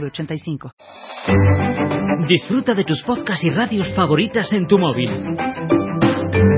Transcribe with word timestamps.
906985. 0.00 0.72
Disfruta 2.26 2.74
de 2.74 2.84
tus 2.84 3.02
podcasts 3.02 3.44
y 3.44 3.50
radios 3.50 3.92
favoritas 3.94 4.52
en 4.52 4.66
tu 4.66 4.78
móvil. 4.78 5.10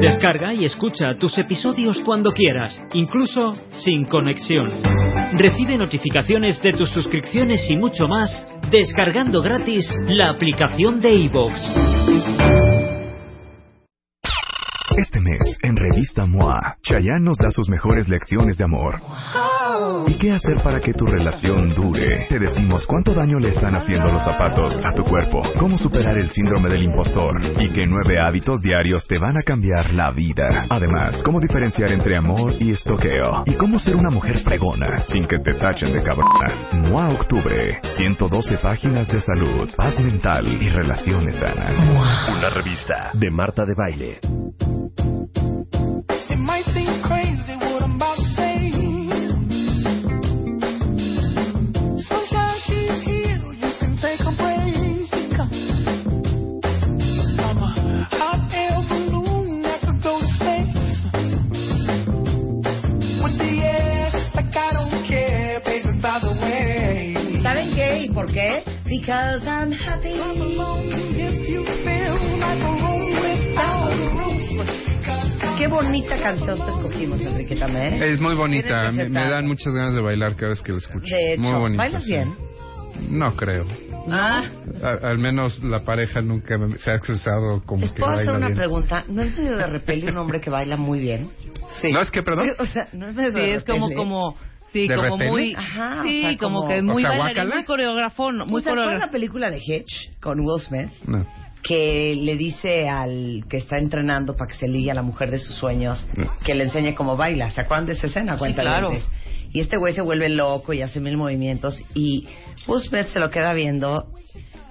Descarga 0.00 0.52
y 0.54 0.64
escucha 0.64 1.14
tus 1.18 1.36
episodios 1.38 2.00
cuando 2.04 2.32
quieras, 2.32 2.86
incluso 2.94 3.52
sin 3.70 4.04
conexión. 4.04 4.70
Recibe 5.34 5.76
notificaciones 5.76 6.60
de 6.62 6.72
tus 6.72 6.90
suscripciones 6.90 7.68
y 7.68 7.76
mucho 7.76 8.08
más 8.08 8.46
descargando 8.70 9.42
gratis 9.42 9.86
la 10.08 10.30
aplicación 10.30 11.00
de 11.00 11.14
iVoox. 11.14 11.52
Este 14.96 15.20
mes, 15.20 15.58
en 15.62 15.76
Revista 15.76 16.24
MOA, 16.24 16.76
Chayanne 16.82 17.24
nos 17.24 17.36
da 17.36 17.50
sus 17.50 17.68
mejores 17.68 18.08
lecciones 18.08 18.56
de 18.56 18.64
amor. 18.64 18.94
¿Y 20.06 20.14
qué 20.14 20.32
hacer 20.32 20.56
para 20.62 20.80
que 20.80 20.92
tu 20.92 21.06
relación 21.06 21.74
dure? 21.74 22.26
Te 22.28 22.38
decimos 22.38 22.86
cuánto 22.86 23.12
daño 23.14 23.38
le 23.38 23.50
están 23.50 23.74
haciendo 23.74 24.10
los 24.10 24.22
zapatos 24.24 24.78
a 24.84 24.94
tu 24.94 25.04
cuerpo, 25.04 25.42
cómo 25.58 25.76
superar 25.78 26.18
el 26.18 26.30
síndrome 26.30 26.68
del 26.68 26.84
impostor 26.84 27.40
y 27.60 27.70
qué 27.70 27.86
nueve 27.86 28.18
hábitos 28.20 28.60
diarios 28.60 29.06
te 29.06 29.18
van 29.18 29.36
a 29.36 29.42
cambiar 29.42 29.92
la 29.92 30.10
vida. 30.10 30.66
Además, 30.70 31.22
cómo 31.24 31.40
diferenciar 31.40 31.92
entre 31.92 32.16
amor 32.16 32.52
y 32.58 32.72
estoqueo 32.72 33.44
y 33.46 33.54
cómo 33.54 33.78
ser 33.78 33.96
una 33.96 34.10
mujer 34.10 34.38
fregona 34.38 35.00
sin 35.06 35.26
que 35.26 35.38
te 35.38 35.54
tachen 35.54 35.92
de 35.92 36.02
cabrona. 36.02 36.70
MOA 36.72 37.10
Octubre, 37.10 37.80
112 37.96 38.58
páginas 38.58 39.08
de 39.08 39.20
salud, 39.20 39.68
paz 39.76 40.00
mental 40.00 40.46
y 40.46 40.68
relaciones 40.68 41.36
sanas. 41.36 41.78
Una 42.36 42.48
revista 42.50 43.10
de 43.14 43.30
Marta 43.30 43.64
de 43.64 43.74
Baile. 43.74 44.75
Because 69.06 69.46
I'm 69.46 69.70
happy. 69.70 70.14
If 70.18 71.48
you 71.48 71.62
feel 71.62 72.18
like 72.40 72.58
a 72.58 72.72
room 72.82 73.14
without 73.22 73.92
a 73.92 74.10
roof. 74.18 75.58
Qué 75.58 75.68
bonita 75.68 76.16
canción 76.20 76.58
te 76.58 76.70
escogimos, 76.72 77.20
Enrique 77.20 77.54
también. 77.54 78.02
Es 78.02 78.20
muy 78.20 78.34
bonita, 78.34 78.88
¿Tienes 78.90 79.10
me, 79.12 79.20
me 79.20 79.28
dan 79.30 79.46
muchas 79.46 79.72
ganas 79.74 79.94
de 79.94 80.00
bailar 80.00 80.34
cada 80.34 80.48
vez 80.48 80.60
que 80.60 80.72
lo 80.72 80.78
escucho. 80.78 81.14
De 81.14 81.34
hecho, 81.34 81.40
muy 81.42 81.52
bonita. 81.54 81.84
¿bailas 81.84 82.02
sí. 82.04 82.12
bien? 82.14 82.34
No 83.08 83.36
creo. 83.36 83.64
Ah, 84.10 84.42
A- 84.82 85.06
al 85.08 85.18
menos 85.18 85.62
la 85.62 85.78
pareja 85.84 86.20
nunca 86.20 86.58
me- 86.58 86.76
se 86.78 86.90
ha 86.90 86.94
expresado 86.96 87.62
como 87.64 87.82
les 87.82 87.92
que 87.92 88.00
puedo 88.00 88.12
hacer 88.12 88.30
una 88.34 88.46
bien. 88.48 88.58
pregunta. 88.58 89.04
¿No 89.08 89.22
es 89.22 89.38
medio 89.38 89.56
de 89.56 89.66
repele 89.68 90.10
un 90.10 90.16
hombre 90.18 90.40
que 90.40 90.50
baila 90.50 90.76
muy 90.76 90.98
bien? 90.98 91.30
Sí. 91.80 91.92
No 91.92 92.00
es 92.00 92.10
que, 92.10 92.24
perdón. 92.24 92.48
O 92.58 92.66
sea, 92.66 92.88
no 92.92 93.06
es 93.06 93.14
medio 93.14 93.30
Sí, 93.30 93.38
de 93.38 93.54
es 93.54 93.64
como, 93.64 93.86
repele? 93.86 93.94
como, 94.02 94.36
sí, 94.82 94.88
¿De 94.88 94.94
como 94.96 95.16
muy, 95.18 95.54
Ajá, 95.54 96.02
sí, 96.02 96.18
o 96.24 96.28
sea, 96.28 96.38
como, 96.38 96.60
como- 96.60 96.68
que 96.68 96.82
muy 96.82 97.04
O 97.04 97.08
sea, 97.08 97.18
bailarín, 97.18 97.52
muy 97.54 97.64
coreógrafo, 97.64 98.32
muy 98.32 98.58
¿Ustedes 98.58 98.76
acuerdan 98.78 99.00
la 99.00 99.10
película 99.10 99.50
de 99.50 99.58
Hitch 99.58 100.18
con 100.20 100.40
Will 100.40 100.60
Smith? 100.60 100.90
No. 101.06 101.26
que 101.62 102.14
le 102.14 102.36
dice 102.36 102.88
al 102.88 103.44
que 103.50 103.56
está 103.56 103.78
entrenando 103.78 104.36
para 104.36 104.52
que 104.52 104.56
se 104.56 104.68
ligue 104.68 104.90
a 104.92 104.94
la 104.94 105.02
mujer 105.02 105.30
de 105.32 105.38
sus 105.38 105.56
sueños 105.56 106.08
No. 106.14 106.30
que 106.44 106.54
le 106.54 106.62
enseñe 106.64 106.94
cómo 106.94 107.16
baila. 107.16 107.50
¿Se 107.50 107.60
acuerdan 107.62 107.86
de 107.86 107.94
esa 107.94 108.06
escena? 108.06 108.38
Cuéntales. 108.38 108.70
claro. 108.70 108.92
Y 109.52 109.60
este 109.60 109.76
güey 109.76 109.92
se 109.94 110.02
vuelve 110.02 110.28
loco 110.28 110.72
y 110.74 110.82
hace 110.82 111.00
mil 111.00 111.16
movimientos 111.16 111.76
y 111.94 112.28
Will 112.68 112.82
Smith 112.82 113.06
se 113.12 113.18
lo 113.18 113.30
queda 113.30 113.52
viendo, 113.54 114.12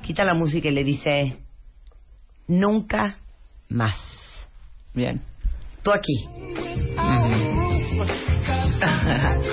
quita 0.04 0.24
la 0.24 0.36
música 0.36 0.70
y 0.70 0.72
le 0.72 0.84
dice, 0.86 1.36
nunca 2.48 3.18
más. 3.68 3.98
Bien. 4.94 5.22
Tú 5.84 5.92
aquí. 5.92 6.30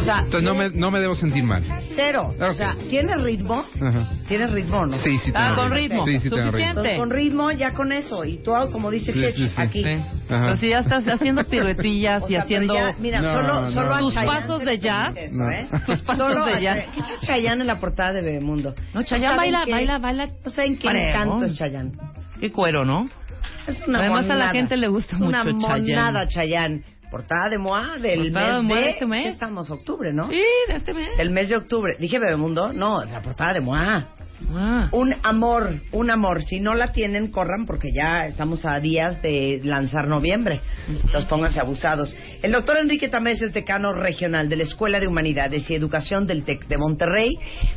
o 0.00 0.04
sea, 0.04 0.18
Entonces 0.20 0.42
no 0.42 0.54
me, 0.54 0.70
no 0.70 0.90
me 0.90 1.00
debo 1.00 1.14
sentir 1.14 1.44
mal. 1.44 1.62
cero. 1.94 2.34
O 2.38 2.44
Ok. 2.46 2.54
sea, 2.54 2.74
¿tiene 2.88 3.14
ritmo? 3.16 3.64
Ajá. 3.80 4.08
¿Tiene 4.28 4.46
ritmo 4.48 4.78
o 4.78 4.86
no? 4.86 4.96
Sí, 4.98 5.18
sí 5.18 5.32
Ah, 5.34 5.54
con 5.56 5.70
ritmo. 5.72 6.04
Sí, 6.04 6.18
sí 6.18 6.28
tengo 6.30 6.36
ritmo. 6.36 6.50
Suficiente. 6.50 6.68
Entonces, 6.80 6.98
con 6.98 7.10
ritmo 7.10 7.50
ya 7.52 7.72
con 7.72 7.92
eso. 7.92 8.24
Y 8.24 8.38
tú, 8.38 8.52
como 8.72 8.90
dice 8.90 9.12
Sí, 9.12 9.18
Hitch, 9.20 9.36
sí, 9.36 9.48
sí. 9.48 9.54
aquí. 9.56 9.84
Pero 10.28 10.56
si 10.56 10.68
ya 10.68 10.78
estás 10.80 11.06
haciendo 11.06 11.44
piruetas 11.48 11.84
O 11.84 11.88
y 11.88 12.00
sea, 12.02 12.18
pero 12.28 12.42
haciendo 12.42 12.74
ya, 12.74 12.94
mira, 12.98 13.20
No, 13.20 13.32
solo, 13.32 13.60
no. 13.62 13.70
solo 13.72 13.98
Tus 13.98 14.14
pasos 14.14 14.64
de 14.64 14.78
jazz. 14.78 15.14
eso. 15.16 15.48
¿eh? 15.50 15.66
Tus 15.86 16.00
pasos 16.02 16.16
Solo 16.32 16.44
de 16.46 16.52
jazz. 16.60 16.60
Chayanne. 16.60 16.86
¿Qué 17.20 17.26
Chayanne 17.26 17.60
en 17.62 17.66
la 17.66 17.76
portada 17.76 18.12
de 18.12 18.22
Bebemundo? 18.22 18.74
No, 18.94 19.02
Chayanne 19.02 19.34
¿Saben 19.34 19.52
baila, 19.52 19.62
qué? 19.66 19.72
baila, 19.72 19.98
baila. 19.98 20.26
No 20.44 20.50
saben 20.50 20.76
qué 20.78 20.88
Fregón. 20.88 21.08
encanto 21.08 21.44
es 21.44 21.54
Chayanne. 21.54 21.92
Qué 22.40 22.50
cuero, 22.50 22.84
¿no? 22.84 23.08
Es 23.66 23.86
una 23.86 23.98
Además, 24.00 24.24
a 24.24 24.28
la 24.28 24.34
monada. 24.34 24.52
gente 24.52 24.76
le 24.76 24.88
gusta 24.88 25.16
Es 25.16 25.20
una 25.22 25.44
mucho 25.44 25.58
Chayanne. 25.68 25.80
monada 25.94 26.26
Chayanne. 26.28 26.82
Portada 27.10 27.48
de 27.50 27.58
Moa 27.58 27.98
del 27.98 28.30
Portada 28.32 28.56
de 28.56 28.62
mes 28.62 28.68
Moa 28.68 28.78
de... 28.78 28.84
de 28.84 28.90
este 28.90 29.06
mes. 29.06 29.22
¿qué 29.24 29.28
estamos? 29.30 29.70
Octubre, 29.70 30.12
¿no? 30.12 30.28
Sí, 30.28 30.42
de 30.68 30.76
este 30.76 30.94
mes. 30.94 31.08
El 31.18 31.30
mes 31.30 31.48
de 31.48 31.56
octubre. 31.56 31.96
¿Dije 31.98 32.18
Bebemundo? 32.18 32.72
No, 32.72 33.04
la 33.04 33.20
portada 33.20 33.54
de 33.54 33.60
Moa. 33.60 34.08
Ah. 34.52 34.88
Un 34.92 35.14
amor, 35.22 35.74
un 35.92 36.10
amor. 36.10 36.42
Si 36.44 36.60
no 36.60 36.74
la 36.74 36.92
tienen, 36.92 37.30
corran 37.30 37.66
porque 37.66 37.90
ya 37.92 38.26
estamos 38.26 38.64
a 38.64 38.80
días 38.80 39.20
de 39.22 39.60
lanzar 39.64 40.08
noviembre. 40.08 40.60
Entonces 40.88 41.24
pónganse 41.26 41.60
abusados. 41.60 42.16
El 42.42 42.52
doctor 42.52 42.78
Enrique 42.80 43.08
Tamés 43.08 43.42
es 43.42 43.52
decano 43.52 43.92
regional 43.92 44.48
de 44.48 44.56
la 44.56 44.62
Escuela 44.62 44.98
de 44.98 45.06
Humanidades 45.08 45.70
y 45.70 45.74
Educación 45.74 46.26
del 46.26 46.44
TEC 46.44 46.66
de 46.68 46.78
Monterrey, 46.78 47.30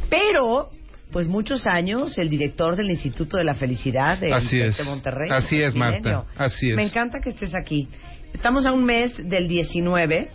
pero 0.10 0.70
pues 1.12 1.28
muchos 1.28 1.68
años 1.68 2.18
el 2.18 2.30
director 2.30 2.76
del 2.76 2.90
Instituto 2.90 3.38
de 3.38 3.44
la 3.44 3.54
Felicidad 3.54 4.18
del 4.18 4.34
Así 4.34 4.58
TEC 4.58 4.70
es. 4.70 4.78
de 4.78 4.84
Monterrey. 4.86 5.30
Así 5.32 5.62
es, 5.62 5.76
Marta. 5.76 6.24
Así 6.38 6.72
es. 6.72 6.76
Me 6.78 6.84
encanta 6.84 7.20
que 7.20 7.32
estés 7.32 7.54
aquí. 7.54 7.88
Estamos 8.34 8.66
a 8.66 8.72
un 8.74 8.84
mes 8.86 9.14
del 9.30 9.48
19 9.48 10.30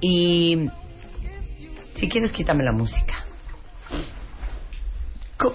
y 0.00 0.68
si 1.94 2.08
quieres 2.08 2.30
quítame 2.32 2.64
la 2.64 2.72
música. 2.72 3.14
Co, 5.36 5.54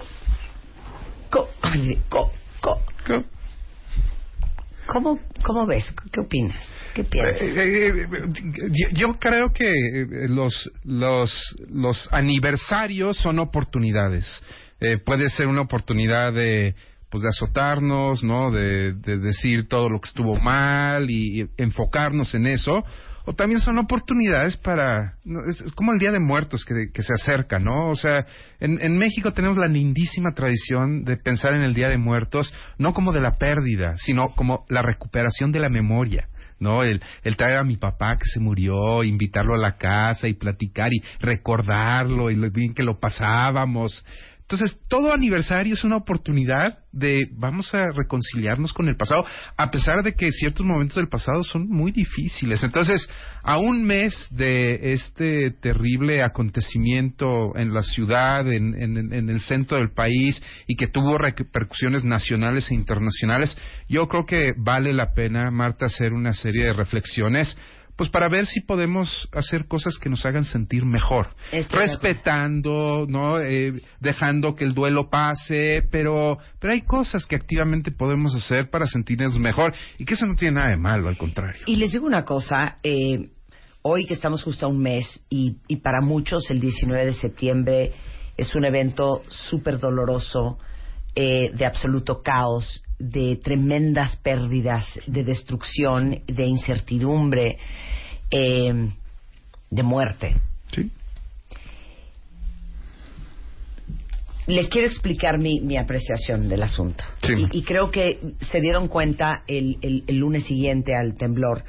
co, 1.30 1.50
ay, 1.62 2.00
co, 2.10 2.32
co. 2.62 2.80
¿Cómo, 4.86 5.20
¿Cómo 5.44 5.66
ves? 5.66 5.86
¿Qué 6.12 6.20
opinas? 6.20 6.58
¿Qué 6.94 7.04
piensas? 7.06 7.42
Eh, 7.42 7.54
eh, 7.56 8.08
eh, 8.12 8.90
yo- 8.94 9.14
creo 9.20 9.52
que 9.52 9.74
los, 10.30 10.70
los, 10.84 11.56
los 11.72 12.08
aniversarios 12.12 13.18
son 13.18 13.40
oportunidades. 13.40 14.44
Puede 15.06 15.30
ser 15.30 15.48
una 15.48 15.62
oportunidad 15.62 16.34
de 16.34 16.76
pues 17.14 17.22
de 17.22 17.30
azotarnos, 17.30 18.24
¿no? 18.24 18.50
De, 18.50 18.94
de 18.94 19.20
decir 19.20 19.68
todo 19.68 19.88
lo 19.88 20.02
que 20.02 20.08
estuvo 20.08 20.36
mal 20.40 21.12
y, 21.12 21.48
enfocarnos 21.58 22.34
en 22.34 22.48
eso. 22.48 22.84
O 23.26 23.34
también 23.34 23.62
son 23.62 23.78
oportunidades 23.78 24.58
para... 24.58 25.14
no, 25.24 25.42
es 25.48 25.62
como 25.76 25.94
el 25.94 26.00
Día 26.00 26.12
de 26.12 26.20
Muertos 26.20 26.66
que, 26.66 26.90
que 26.92 27.04
se 27.04 27.14
acerca, 27.14 27.60
¿no? 27.60 27.90
O 27.90 27.96
sea, 27.96 28.26
en, 28.60 28.82
en 28.82 28.98
México 28.98 29.32
tenemos 29.32 29.58
la 29.58 29.68
lindísima 29.68 30.32
tradición 30.34 31.04
de 31.04 31.18
pensar 31.18 31.54
en 31.54 31.62
el 31.62 31.76
Día 31.76 31.88
de 31.88 32.00
Muertos 32.00 32.52
no 32.80 32.94
como 32.94 33.12
de 33.12 33.22
la 33.22 33.38
pérdida, 33.38 33.94
sino 34.00 34.30
como 34.30 34.66
la 34.68 34.82
recuperación 34.82 35.52
de 35.52 35.60
la 35.60 35.70
memoria. 35.70 36.28
¿no? 36.60 36.82
El, 36.82 37.00
el 37.24 37.36
traer 37.36 37.58
a 37.58 37.64
mi 37.64 37.78
papá 37.78 38.16
que 38.18 38.26
se 38.26 38.40
murió, 38.40 39.04
invitarlo 39.04 39.54
a 39.54 39.60
la 39.60 39.74
casa 39.74 40.28
y 40.28 40.34
platicar 40.34 40.92
y 40.92 41.04
recordarlo 41.20 42.32
y 42.32 42.36
lo 42.36 42.50
bien 42.50 42.74
que 42.74 42.82
lo 42.82 43.00
pasábamos. 43.00 44.04
Entonces, 44.54 44.80
todo 44.88 45.12
aniversario 45.12 45.74
es 45.74 45.84
una 45.84 45.96
oportunidad 45.98 46.78
de 46.92 47.28
vamos 47.36 47.74
a 47.74 47.86
reconciliarnos 47.92 48.72
con 48.72 48.88
el 48.88 48.96
pasado, 48.96 49.26
a 49.58 49.72
pesar 49.72 50.04
de 50.04 50.14
que 50.14 50.32
ciertos 50.32 50.64
momentos 50.64 50.98
del 50.98 51.10
pasado 51.10 51.44
son 51.44 51.68
muy 51.68 51.92
difíciles. 51.92 52.64
Entonces, 52.64 53.10
a 53.44 53.58
un 53.58 53.84
mes 53.84 54.28
de 54.30 54.94
este 54.94 55.50
terrible 55.60 56.22
acontecimiento 56.22 57.58
en 57.58 57.74
la 57.74 57.82
ciudad, 57.82 58.52
en, 58.52 58.76
en- 58.80 59.12
en 59.12 59.30
el 59.30 59.40
centro 59.40 59.78
del 59.78 59.92
país, 59.92 60.40
y 60.68 60.76
que 60.76 60.88
tuvo 60.88 61.18
repercusiones 61.18 62.04
nacionales 62.04 62.70
e 62.70 62.76
internacionales, 62.76 63.58
yo 63.90 64.08
creo 64.08 64.26
que 64.28 64.54
vale 64.58 64.94
la 64.94 65.14
pena, 65.16 65.50
Marta, 65.50 65.88
hacer 65.88 66.14
una 66.14 66.34
serie 66.34 66.66
de 66.66 66.74
reflexiones 66.74 67.58
pues 67.96 68.10
para 68.10 68.28
ver 68.28 68.46
si 68.46 68.62
podemos 68.62 69.30
hacer 69.34 69.68
cosas 69.68 69.98
que 70.00 70.10
nos 70.10 70.26
hagan 70.26 70.46
sentir 70.46 70.86
mejor, 70.86 71.30
Estoy 71.52 71.80
de 71.80 71.88
respetando, 71.88 73.06
no, 73.08 73.40
Eh, 73.40 73.82
dejando 74.00 74.56
que 74.56 74.64
el 74.64 74.74
duelo 74.74 75.10
pase, 75.10 75.84
pero 75.92 76.38
pero 76.60 76.74
hay 76.74 76.82
cosas 76.82 77.26
que 77.26 77.36
activamente 77.36 77.92
podemos 77.92 78.36
hacer 78.36 78.70
para 78.70 78.86
sentirnos 78.86 79.38
mejor 79.40 79.74
y 79.98 80.06
que 80.06 80.14
eso 80.14 80.26
no 80.26 80.36
tiene 80.36 80.56
nada 80.56 80.70
de 80.70 80.78
malo, 80.78 81.08
al 81.08 81.18
contrario. 81.18 81.62
Y 81.66 81.76
les 81.76 81.92
digo 81.92 82.06
una 82.06 82.26
cosa, 82.26 82.78
eh, 82.84 83.30
hoy 83.82 84.06
que 84.06 84.14
estamos 84.14 84.44
justo 84.44 84.66
a 84.66 84.70
un 84.70 84.80
mes 84.80 85.06
y, 85.30 85.58
y 85.68 85.78
para 85.78 86.02
muchos 86.02 86.50
el 86.50 86.60
19 86.60 87.06
de 87.06 87.14
septiembre 87.14 87.94
es 88.38 88.56
un 88.56 88.66
evento 88.66 89.24
súper 89.28 89.80
doloroso, 89.80 90.58
eh, 91.16 91.52
de 91.54 91.66
absoluto 91.66 92.24
caos, 92.24 92.84
de 93.10 93.40
tremendas 93.44 94.16
pérdidas, 94.18 94.86
de 95.08 95.24
destrucción, 95.24 96.22
de 96.28 96.46
incertidumbre, 96.46 97.58
eh, 98.32 98.74
de 99.70 99.84
muerte. 99.84 100.36
Sí. 100.72 100.90
Les 104.48 104.68
quiero 104.68 104.88
explicar 104.88 105.40
mi, 105.40 105.62
mi 105.62 105.78
apreciación 105.78 106.50
del 106.50 106.64
asunto. 106.64 107.04
Sí. 107.26 107.34
Y, 107.52 107.60
y 107.60 107.64
creo 107.64 107.90
que 107.92 108.20
se 108.52 108.60
dieron 108.60 108.88
cuenta 108.88 109.44
el, 109.48 109.78
el- 109.82 110.04
el 110.08 110.18
lunes 110.18 110.44
siguiente 110.46 110.96
al 110.96 111.16
temblor 111.16 111.64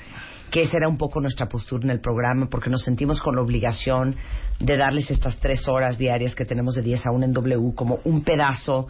que 0.51 0.63
esa 0.63 0.77
era 0.77 0.89
un 0.89 0.99
poco 0.99 1.21
nuestra 1.21 1.49
postura 1.49 1.83
en 1.85 1.91
el 1.91 2.01
programa 2.01 2.47
porque 2.49 2.71
nos 2.71 2.83
sentimos 2.85 3.21
con 3.21 3.35
la 3.35 3.43
obligación 3.43 4.15
de 4.61 4.77
darles 4.77 5.11
estas 5.11 5.41
tres 5.41 5.67
horas 5.69 5.99
diarias 5.99 6.37
que 6.37 6.45
tenemos 6.45 6.77
de 6.77 6.83
10 6.83 7.07
a 7.07 7.11
1 7.11 7.25
en 7.27 7.33
W 7.33 7.75
como 7.75 7.99
un 8.05 8.23
pedazo 8.23 8.87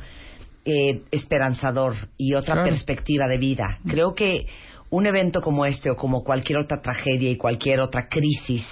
eh, 0.65 1.03
esperanzador 1.11 1.95
y 2.17 2.35
otra 2.35 2.55
Claro. 2.55 2.71
perspectiva 2.71 3.27
de 3.29 3.39
vida. 3.39 3.79
Creo 3.87 4.15
que 4.15 4.47
un 4.91 5.07
evento 5.07 5.41
como 5.43 5.67
este 5.67 5.91
o 5.91 5.97
como 5.97 6.23
cualquier 6.23 6.59
otra 6.61 6.81
tragedia 6.81 7.31
y 7.31 7.37
cualquier 7.37 7.81
otra 7.81 8.09
crisis 8.09 8.63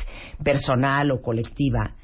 personal 0.43 1.11
o 1.11 1.21
colectiva 1.21 1.95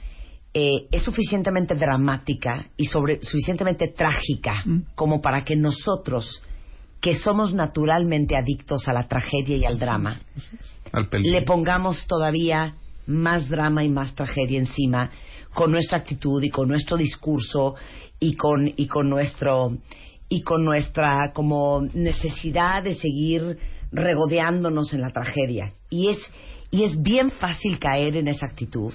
eh, 0.55 0.89
es 0.91 1.03
suficientemente 1.03 1.75
dramática 1.75 2.67
y 2.77 2.87
sobre, 2.87 3.23
suficientemente 3.23 3.89
trágica 3.89 4.65
como 4.95 5.21
para 5.21 5.45
que 5.45 5.55
nosotros, 5.57 6.43
que 7.01 7.17
somos 7.19 7.53
naturalmente 7.55 8.35
adictos 8.37 8.89
a 8.89 8.93
la 8.93 9.07
tragedia 9.07 9.57
y 9.57 9.65
al 9.65 9.79
drama, 9.79 10.19
Al 10.91 11.09
le 11.13 11.43
pongamos 11.43 12.07
todavía 12.07 12.75
más 13.09 13.49
drama 13.49 13.83
y 13.83 13.89
más 13.89 14.15
tragedia 14.15 14.59
encima 14.59 15.11
con 15.55 15.73
nuestra 15.73 15.99
actitud 15.99 16.43
y 16.43 16.51
con 16.51 16.69
nuestro 16.69 16.97
discurso 16.97 17.75
y 18.21 18.35
con 18.35 18.73
y 18.77 18.87
con 18.87 19.09
nuestro 19.09 19.71
y 20.29 20.43
con 20.43 20.65
nuestra 20.65 21.33
como 21.35 21.83
necesidad 21.95 22.83
de 22.83 22.95
seguir 22.95 23.59
regodeándonos 23.91 24.93
en 24.93 25.01
la 25.01 25.11
tragedia. 25.11 25.73
Y 25.91 26.09
es 26.09 26.19
y 26.71 26.85
es 26.85 27.03
bien 27.03 27.31
fácil 27.31 27.79
caer 27.79 28.17
en 28.17 28.29
esa 28.29 28.47
actitud 28.47 28.93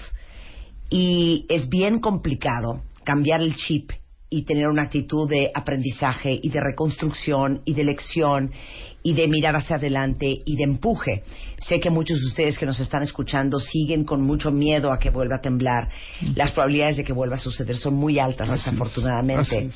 y 0.89 1.45
es 1.49 1.67
bien 1.69 1.99
complicado 1.99 2.83
cambiar 3.03 3.41
el 3.41 3.55
chip 3.55 3.91
y 4.33 4.45
tener 4.45 4.67
una 4.67 4.83
actitud 4.83 5.29
de 5.29 5.51
aprendizaje 5.53 6.39
y 6.41 6.49
de 6.49 6.59
reconstrucción 6.59 7.61
y 7.65 7.75
de 7.75 7.83
lección 7.83 8.51
y 9.03 9.13
de 9.13 9.27
mirar 9.27 9.55
hacia 9.55 9.75
adelante 9.75 10.25
y 10.43 10.55
de 10.55 10.63
empuje. 10.63 11.21
Sé 11.59 11.79
que 11.79 11.91
muchos 11.91 12.19
de 12.19 12.27
ustedes 12.29 12.57
que 12.57 12.65
nos 12.65 12.79
están 12.79 13.03
escuchando 13.03 13.59
siguen 13.59 14.05
con 14.05 14.23
mucho 14.23 14.49
miedo 14.49 14.91
a 14.91 14.97
que 14.97 15.11
vuelva 15.11 15.35
a 15.35 15.41
temblar. 15.41 15.87
Las 16.35 16.51
probabilidades 16.51 16.97
de 16.97 17.03
que 17.03 17.13
vuelva 17.13 17.35
a 17.35 17.39
suceder 17.39 17.75
son 17.77 17.93
muy 17.93 18.17
altas, 18.17 18.49
Así 18.49 18.63
desafortunadamente. 18.63 19.69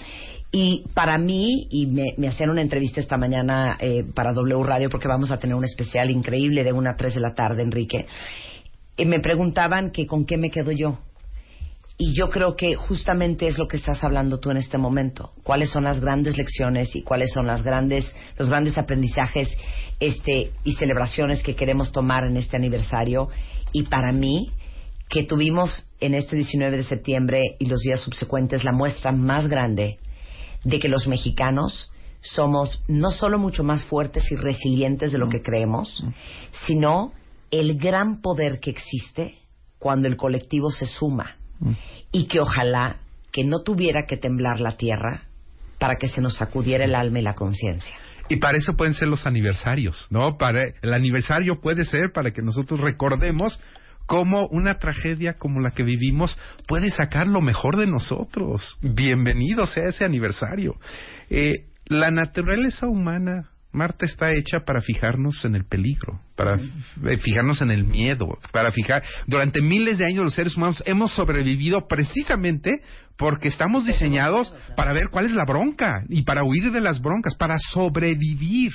Y 0.51 0.85
para 0.95 1.19
mí, 1.19 1.67
y 1.69 1.85
me, 1.85 2.15
me 2.17 2.29
hacían 2.29 2.49
una 2.49 2.61
entrevista 2.61 2.99
esta 2.99 3.17
mañana 3.17 3.77
eh, 3.79 4.05
para 4.15 4.33
W 4.33 4.63
Radio, 4.63 4.89
porque 4.89 5.07
vamos 5.07 5.29
a 5.29 5.37
tener 5.37 5.55
un 5.55 5.65
especial 5.65 6.09
increíble 6.09 6.63
de 6.63 6.73
una 6.73 6.91
a 6.91 6.95
3 6.95 7.13
de 7.13 7.21
la 7.21 7.35
tarde, 7.35 7.61
Enrique, 7.61 8.07
y 8.97 9.05
me 9.05 9.19
preguntaban 9.19 9.91
que 9.91 10.07
con 10.07 10.25
qué 10.25 10.37
me 10.37 10.49
quedo 10.49 10.71
yo. 10.71 10.97
Y 11.99 12.13
yo 12.13 12.29
creo 12.29 12.55
que 12.55 12.75
justamente 12.75 13.47
es 13.47 13.57
lo 13.57 13.67
que 13.67 13.77
estás 13.77 14.03
hablando 14.03 14.39
tú 14.39 14.51
en 14.51 14.57
este 14.57 14.77
momento. 14.77 15.31
¿Cuáles 15.41 15.71
son 15.71 15.85
las 15.85 15.99
grandes 15.99 16.37
lecciones 16.37 16.95
y 16.95 17.01
cuáles 17.01 17.33
son 17.33 17.47
las 17.47 17.63
grandes, 17.63 18.13
los 18.37 18.49
grandes 18.49 18.77
aprendizajes 18.77 19.49
este, 19.99 20.51
y 20.63 20.75
celebraciones 20.75 21.41
que 21.41 21.55
queremos 21.55 21.91
tomar 21.91 22.25
en 22.25 22.37
este 22.37 22.55
aniversario? 22.55 23.29
Y 23.71 23.83
para 23.83 24.11
mí, 24.11 24.51
que 25.09 25.23
tuvimos 25.23 25.89
en 25.99 26.13
este 26.13 26.35
19 26.35 26.77
de 26.77 26.83
septiembre 26.83 27.41
y 27.57 27.65
los 27.65 27.81
días 27.81 28.01
subsecuentes 28.01 28.63
la 28.63 28.73
muestra 28.73 29.11
más 29.11 29.47
grande 29.47 29.97
de 30.63 30.79
que 30.79 30.89
los 30.89 31.07
mexicanos 31.07 31.91
somos 32.21 32.83
no 32.87 33.09
solo 33.09 33.39
mucho 33.39 33.63
más 33.63 33.85
fuertes 33.85 34.31
y 34.31 34.35
resilientes 34.35 35.11
de 35.11 35.17
lo 35.17 35.29
que 35.29 35.41
creemos, 35.41 36.03
sino 36.67 37.13
el 37.49 37.79
gran 37.79 38.21
poder 38.21 38.59
que 38.59 38.69
existe 38.69 39.35
cuando 39.79 40.07
el 40.07 40.15
colectivo 40.15 40.69
se 40.69 40.85
suma 40.85 41.37
y 42.11 42.27
que 42.27 42.39
ojalá 42.39 42.97
que 43.31 43.43
no 43.43 43.61
tuviera 43.63 44.05
que 44.05 44.17
temblar 44.17 44.59
la 44.59 44.77
tierra 44.77 45.23
para 45.79 45.95
que 45.95 46.07
se 46.07 46.21
nos 46.21 46.37
sacudiera 46.37 46.85
el 46.85 46.95
alma 46.95 47.19
y 47.19 47.23
la 47.23 47.35
conciencia. 47.35 47.95
Y 48.29 48.37
para 48.37 48.57
eso 48.57 48.75
pueden 48.75 48.93
ser 48.93 49.07
los 49.07 49.25
aniversarios, 49.25 50.07
¿no? 50.09 50.37
Para 50.37 50.63
el 50.81 50.93
aniversario 50.93 51.61
puede 51.61 51.85
ser 51.85 52.11
para 52.13 52.31
que 52.31 52.41
nosotros 52.41 52.81
recordemos 52.81 53.61
cómo 54.05 54.47
una 54.47 54.79
tragedia 54.79 55.33
como 55.33 55.61
la 55.61 55.71
que 55.71 55.83
vivimos 55.83 56.37
puede 56.67 56.89
sacar 56.91 57.27
lo 57.27 57.41
mejor 57.41 57.77
de 57.77 57.87
nosotros. 57.87 58.77
Bienvenido 58.81 59.65
sea 59.65 59.89
ese 59.89 60.03
aniversario. 60.03 60.75
Eh, 61.29 61.67
la 61.85 62.11
naturaleza 62.11 62.87
humana, 62.87 63.51
Marta, 63.71 64.05
está 64.05 64.31
hecha 64.33 64.59
para 64.65 64.81
fijarnos 64.81 65.43
en 65.45 65.55
el 65.55 65.65
peligro, 65.65 66.19
para 66.35 66.55
eh, 66.55 67.17
fijarnos 67.17 67.61
en 67.61 67.71
el 67.71 67.83
miedo, 67.83 68.37
para 68.51 68.71
fijar... 68.71 69.03
Durante 69.27 69.61
miles 69.61 69.97
de 69.97 70.05
años 70.05 70.23
los 70.23 70.33
seres 70.33 70.55
humanos 70.55 70.81
hemos 70.85 71.11
sobrevivido 71.13 71.87
precisamente 71.87 72.81
porque 73.17 73.47
estamos 73.47 73.85
diseñados 73.85 74.55
para 74.75 74.93
ver 74.93 75.09
cuál 75.11 75.25
es 75.25 75.33
la 75.33 75.45
bronca 75.45 76.03
y 76.09 76.23
para 76.23 76.43
huir 76.43 76.71
de 76.71 76.81
las 76.81 77.01
broncas, 77.01 77.35
para 77.35 77.57
sobrevivir. 77.57 78.71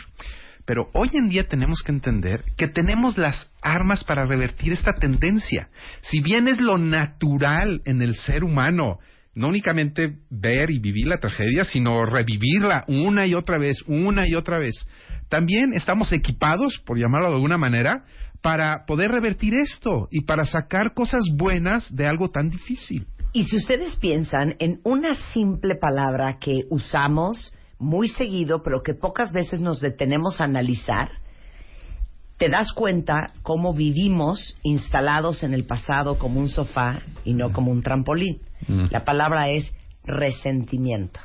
Pero 0.64 0.88
hoy 0.92 1.10
en 1.14 1.28
día 1.28 1.48
tenemos 1.48 1.82
que 1.82 1.92
entender 1.92 2.44
que 2.56 2.68
tenemos 2.68 3.18
las 3.18 3.50
armas 3.62 4.04
para 4.04 4.26
revertir 4.26 4.72
esta 4.72 4.92
tendencia. 4.92 5.68
Si 6.02 6.20
bien 6.20 6.46
es 6.46 6.60
lo 6.60 6.78
natural 6.78 7.82
en 7.84 8.02
el 8.02 8.14
ser 8.16 8.44
humano, 8.44 8.98
no 9.34 9.48
únicamente 9.48 10.18
ver 10.30 10.70
y 10.70 10.78
vivir 10.78 11.06
la 11.06 11.18
tragedia, 11.18 11.64
sino 11.64 12.04
revivirla 12.04 12.84
una 12.88 13.26
y 13.26 13.34
otra 13.34 13.58
vez, 13.58 13.82
una 13.86 14.28
y 14.28 14.34
otra 14.34 14.58
vez. 14.58 14.86
También 15.28 15.72
estamos 15.72 16.12
equipados, 16.12 16.78
por 16.84 16.98
llamarlo 16.98 17.28
de 17.28 17.34
alguna 17.36 17.58
manera, 17.58 18.04
para 18.42 18.84
poder 18.86 19.10
revertir 19.10 19.54
esto 19.54 20.08
y 20.10 20.22
para 20.22 20.44
sacar 20.44 20.92
cosas 20.94 21.22
buenas 21.34 21.94
de 21.94 22.06
algo 22.06 22.28
tan 22.28 22.50
difícil. 22.50 23.06
Y 23.32 23.44
si 23.44 23.56
ustedes 23.56 23.96
piensan 23.96 24.56
en 24.58 24.80
una 24.84 25.14
simple 25.32 25.76
palabra 25.80 26.38
que 26.38 26.64
usamos 26.68 27.54
muy 27.78 28.08
seguido, 28.08 28.62
pero 28.62 28.82
que 28.82 28.94
pocas 28.94 29.32
veces 29.32 29.60
nos 29.60 29.80
detenemos 29.80 30.40
a 30.40 30.44
analizar, 30.44 31.10
te 32.36 32.48
das 32.48 32.72
cuenta 32.72 33.32
cómo 33.42 33.72
vivimos 33.72 34.56
instalados 34.64 35.44
en 35.44 35.54
el 35.54 35.64
pasado 35.64 36.18
como 36.18 36.40
un 36.40 36.48
sofá 36.48 37.00
y 37.24 37.34
no 37.34 37.52
como 37.52 37.70
un 37.70 37.82
trampolín. 37.82 38.40
Mm. 38.68 38.86
La 38.90 39.04
palabra 39.04 39.50
es 39.50 39.72
resentimiento, 40.04 41.20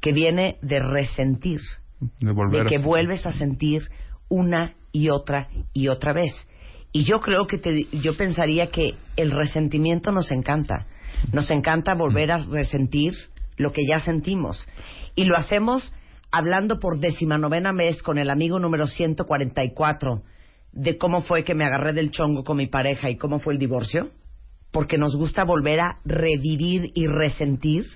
que 0.00 0.12
viene 0.12 0.58
de 0.62 0.80
resentir, 0.80 1.60
De, 2.20 2.66
que 2.66 2.78
vuelves 2.78 3.26
a 3.26 3.32
sentir 3.32 3.88
una 4.28 4.74
y 4.92 5.08
otra 5.08 5.48
y 5.72 5.88
otra 5.88 6.12
vez. 6.12 6.32
Y 6.92 7.04
yo 7.04 7.20
creo 7.20 7.46
que 7.46 7.58
te, 7.58 7.86
yo 7.92 8.16
pensaría 8.16 8.70
que 8.70 8.94
el 9.16 9.30
resentimiento 9.30 10.12
nos 10.12 10.30
encanta. 10.30 10.86
Nos 11.32 11.50
encanta 11.50 11.94
volver 11.94 12.30
a 12.30 12.38
resentir 12.38 13.14
lo 13.56 13.72
que 13.72 13.82
ya 13.86 14.00
sentimos. 14.00 14.68
Y 15.14 15.24
lo 15.24 15.36
hacemos 15.36 15.92
hablando 16.30 16.78
por 16.78 16.98
decimanovena 16.98 17.72
vez 17.72 18.02
con 18.02 18.18
el 18.18 18.30
amigo 18.30 18.58
número 18.58 18.86
144 18.86 20.22
de 20.72 20.98
cómo 20.98 21.22
fue 21.22 21.44
que 21.44 21.54
me 21.54 21.64
agarré 21.64 21.92
del 21.92 22.10
chongo 22.10 22.42
con 22.42 22.56
mi 22.56 22.66
pareja 22.66 23.08
y 23.08 23.16
cómo 23.16 23.38
fue 23.38 23.54
el 23.54 23.60
divorcio. 23.60 24.10
Porque 24.74 24.98
nos 24.98 25.14
gusta 25.14 25.44
volver 25.44 25.78
a 25.78 26.00
revivir 26.04 26.90
y 26.94 27.06
resentir 27.06 27.86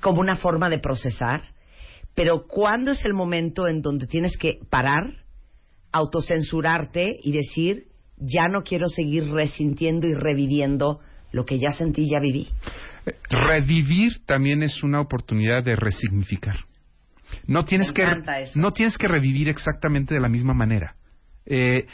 como 0.00 0.20
una 0.20 0.36
forma 0.36 0.70
de 0.70 0.78
procesar. 0.78 1.42
Pero 2.14 2.46
¿cuándo 2.46 2.92
es 2.92 3.04
el 3.04 3.12
momento 3.12 3.66
en 3.66 3.82
donde 3.82 4.06
tienes 4.06 4.38
que 4.38 4.60
parar, 4.70 5.02
autocensurarte 5.90 7.16
y 7.20 7.32
decir, 7.32 7.88
ya 8.18 8.46
no 8.48 8.62
quiero 8.62 8.88
seguir 8.88 9.28
resintiendo 9.32 10.06
y 10.06 10.14
reviviendo 10.14 11.00
lo 11.32 11.44
que 11.44 11.58
ya 11.58 11.72
sentí 11.72 12.02
y 12.02 12.10
ya 12.12 12.20
viví? 12.20 12.50
Revivir 13.28 14.24
también 14.26 14.62
es 14.62 14.84
una 14.84 15.00
oportunidad 15.00 15.64
de 15.64 15.74
resignificar. 15.74 16.60
No 17.48 17.64
tienes 17.64 17.88
Me 17.88 17.94
que 17.94 18.06
no 18.54 18.70
tienes 18.70 18.96
que 18.96 19.08
revivir 19.08 19.48
exactamente 19.48 20.14
de 20.14 20.20
la 20.20 20.28
misma 20.28 20.54
manera. 20.54 20.94
Eh, 21.44 21.84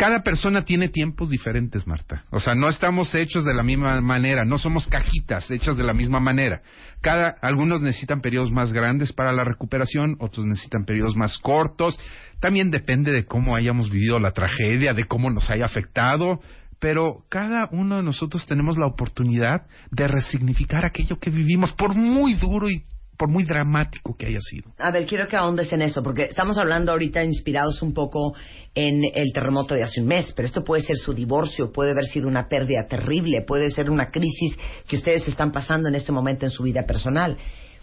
cada 0.00 0.22
persona 0.22 0.64
tiene 0.64 0.88
tiempos 0.88 1.28
diferentes, 1.28 1.86
Marta. 1.86 2.24
O 2.30 2.40
sea, 2.40 2.54
no 2.54 2.70
estamos 2.70 3.14
hechos 3.14 3.44
de 3.44 3.52
la 3.52 3.62
misma 3.62 4.00
manera, 4.00 4.46
no 4.46 4.56
somos 4.56 4.88
cajitas 4.88 5.50
hechas 5.50 5.76
de 5.76 5.84
la 5.84 5.92
misma 5.92 6.20
manera. 6.20 6.62
Cada, 7.02 7.36
algunos 7.42 7.82
necesitan 7.82 8.22
periodos 8.22 8.50
más 8.50 8.72
grandes 8.72 9.12
para 9.12 9.30
la 9.30 9.44
recuperación, 9.44 10.16
otros 10.18 10.46
necesitan 10.46 10.86
periodos 10.86 11.16
más 11.16 11.36
cortos. 11.36 12.00
También 12.40 12.70
depende 12.70 13.12
de 13.12 13.26
cómo 13.26 13.54
hayamos 13.54 13.90
vivido 13.90 14.18
la 14.18 14.30
tragedia, 14.30 14.94
de 14.94 15.04
cómo 15.04 15.28
nos 15.28 15.50
haya 15.50 15.66
afectado. 15.66 16.40
Pero 16.78 17.26
cada 17.28 17.68
uno 17.70 17.98
de 17.98 18.02
nosotros 18.02 18.46
tenemos 18.46 18.78
la 18.78 18.86
oportunidad 18.86 19.66
de 19.90 20.08
resignificar 20.08 20.86
aquello 20.86 21.18
que 21.18 21.28
vivimos, 21.28 21.74
por 21.74 21.94
muy 21.94 22.36
duro 22.36 22.70
y 22.70 22.86
por 23.20 23.28
muy 23.28 23.44
dramático 23.44 24.16
que 24.16 24.28
haya 24.28 24.40
sido. 24.40 24.72
A 24.78 24.90
ver, 24.90 25.04
quiero 25.04 25.28
que 25.28 25.36
ahondes 25.36 25.70
en 25.74 25.82
eso, 25.82 26.02
porque 26.02 26.22
estamos 26.22 26.56
hablando 26.56 26.90
ahorita 26.90 27.22
inspirados 27.22 27.82
un 27.82 27.92
poco 27.92 28.32
en 28.74 29.04
el 29.04 29.30
terremoto 29.34 29.74
de 29.74 29.82
hace 29.82 30.00
un 30.00 30.06
mes, 30.06 30.32
pero 30.34 30.46
esto 30.46 30.64
puede 30.64 30.82
ser 30.82 30.96
su 30.96 31.12
divorcio, 31.12 31.70
puede 31.70 31.90
haber 31.90 32.06
sido 32.06 32.28
una 32.28 32.48
pérdida 32.48 32.86
terrible, 32.88 33.42
puede 33.46 33.68
ser 33.68 33.90
una 33.90 34.10
crisis 34.10 34.58
que 34.88 34.96
ustedes 34.96 35.28
están 35.28 35.52
pasando 35.52 35.90
en 35.90 35.96
este 35.96 36.12
momento 36.12 36.46
en 36.46 36.50
su 36.50 36.62
vida 36.62 36.86
personal. 36.86 37.36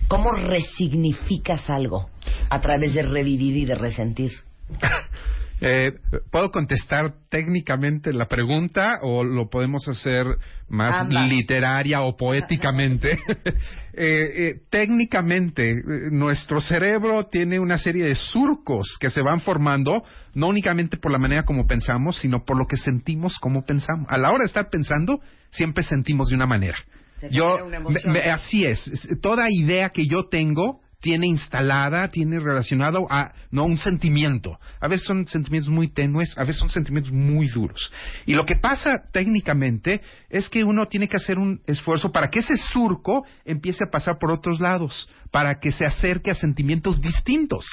¿Cómo 0.07 0.31
resignificas 0.31 1.69
algo 1.69 2.09
a 2.49 2.59
través 2.59 2.95
de 2.95 3.03
revivir 3.03 3.57
y 3.57 3.65
de 3.65 3.75
resentir? 3.75 4.31
Eh, 5.59 5.91
¿Puedo 6.31 6.51
contestar 6.51 7.13
técnicamente 7.29 8.13
la 8.13 8.27
pregunta 8.27 8.99
o 9.01 9.23
lo 9.23 9.49
podemos 9.49 9.87
hacer 9.87 10.27
más 10.69 11.07
literaria 11.27 12.01
o 12.01 12.15
poéticamente? 12.15 13.17
Eh, 13.99 14.49
eh, 14.49 14.55
técnicamente, 14.69 15.71
eh, 15.71 15.75
nuestro 16.11 16.61
cerebro 16.61 17.23
tiene 17.31 17.59
una 17.59 17.79
serie 17.79 18.05
de 18.05 18.13
surcos 18.13 18.95
que 18.99 19.09
se 19.09 19.23
van 19.23 19.39
formando, 19.39 20.03
no 20.35 20.49
únicamente 20.49 20.97
por 20.97 21.11
la 21.11 21.17
manera 21.17 21.45
como 21.45 21.65
pensamos, 21.65 22.15
sino 22.19 22.45
por 22.45 22.59
lo 22.59 22.67
que 22.67 22.77
sentimos 22.77 23.39
como 23.39 23.63
pensamos. 23.63 24.05
A 24.11 24.19
la 24.19 24.29
hora 24.29 24.41
de 24.43 24.45
estar 24.49 24.69
pensando, 24.69 25.19
siempre 25.49 25.83
sentimos 25.83 26.29
de 26.29 26.35
una 26.35 26.45
manera. 26.45 26.77
Se 27.19 27.31
Yo, 27.31 27.53
genera 27.53 27.65
una 27.65 27.77
emoción. 27.77 28.13
me- 28.13 28.19
me- 28.19 28.29
así. 28.29 28.65
Es- 28.67 28.91
Toda 29.19 29.47
idea 29.49 29.89
que 29.89 30.05
yo 30.05 30.27
tengo 30.29 30.79
tiene 30.99 31.27
instalada, 31.27 32.09
tiene 32.09 32.39
relacionado 32.39 33.07
a 33.09 33.31
no 33.51 33.65
un 33.65 33.77
sentimiento. 33.77 34.59
A 34.79 34.87
veces 34.87 35.05
son 35.05 35.27
sentimientos 35.27 35.71
muy 35.71 35.87
tenues, 35.89 36.35
a 36.37 36.41
veces 36.41 36.57
son 36.57 36.69
sentimientos 36.69 37.13
muy 37.13 37.47
duros. 37.47 37.91
Y 38.25 38.33
lo 38.33 38.45
que 38.45 38.55
pasa 38.55 38.91
técnicamente 39.11 40.01
es 40.29 40.49
que 40.49 40.63
uno 40.63 40.85
tiene 40.85 41.07
que 41.07 41.17
hacer 41.17 41.37
un 41.37 41.61
esfuerzo 41.67 42.11
para 42.11 42.29
que 42.29 42.39
ese 42.39 42.57
surco 42.57 43.25
empiece 43.45 43.83
a 43.83 43.91
pasar 43.91 44.17
por 44.19 44.31
otros 44.31 44.59
lados, 44.59 45.09
para 45.31 45.59
que 45.59 45.71
se 45.71 45.85
acerque 45.85 46.31
a 46.31 46.35
sentimientos 46.35 47.01
distintos. 47.01 47.65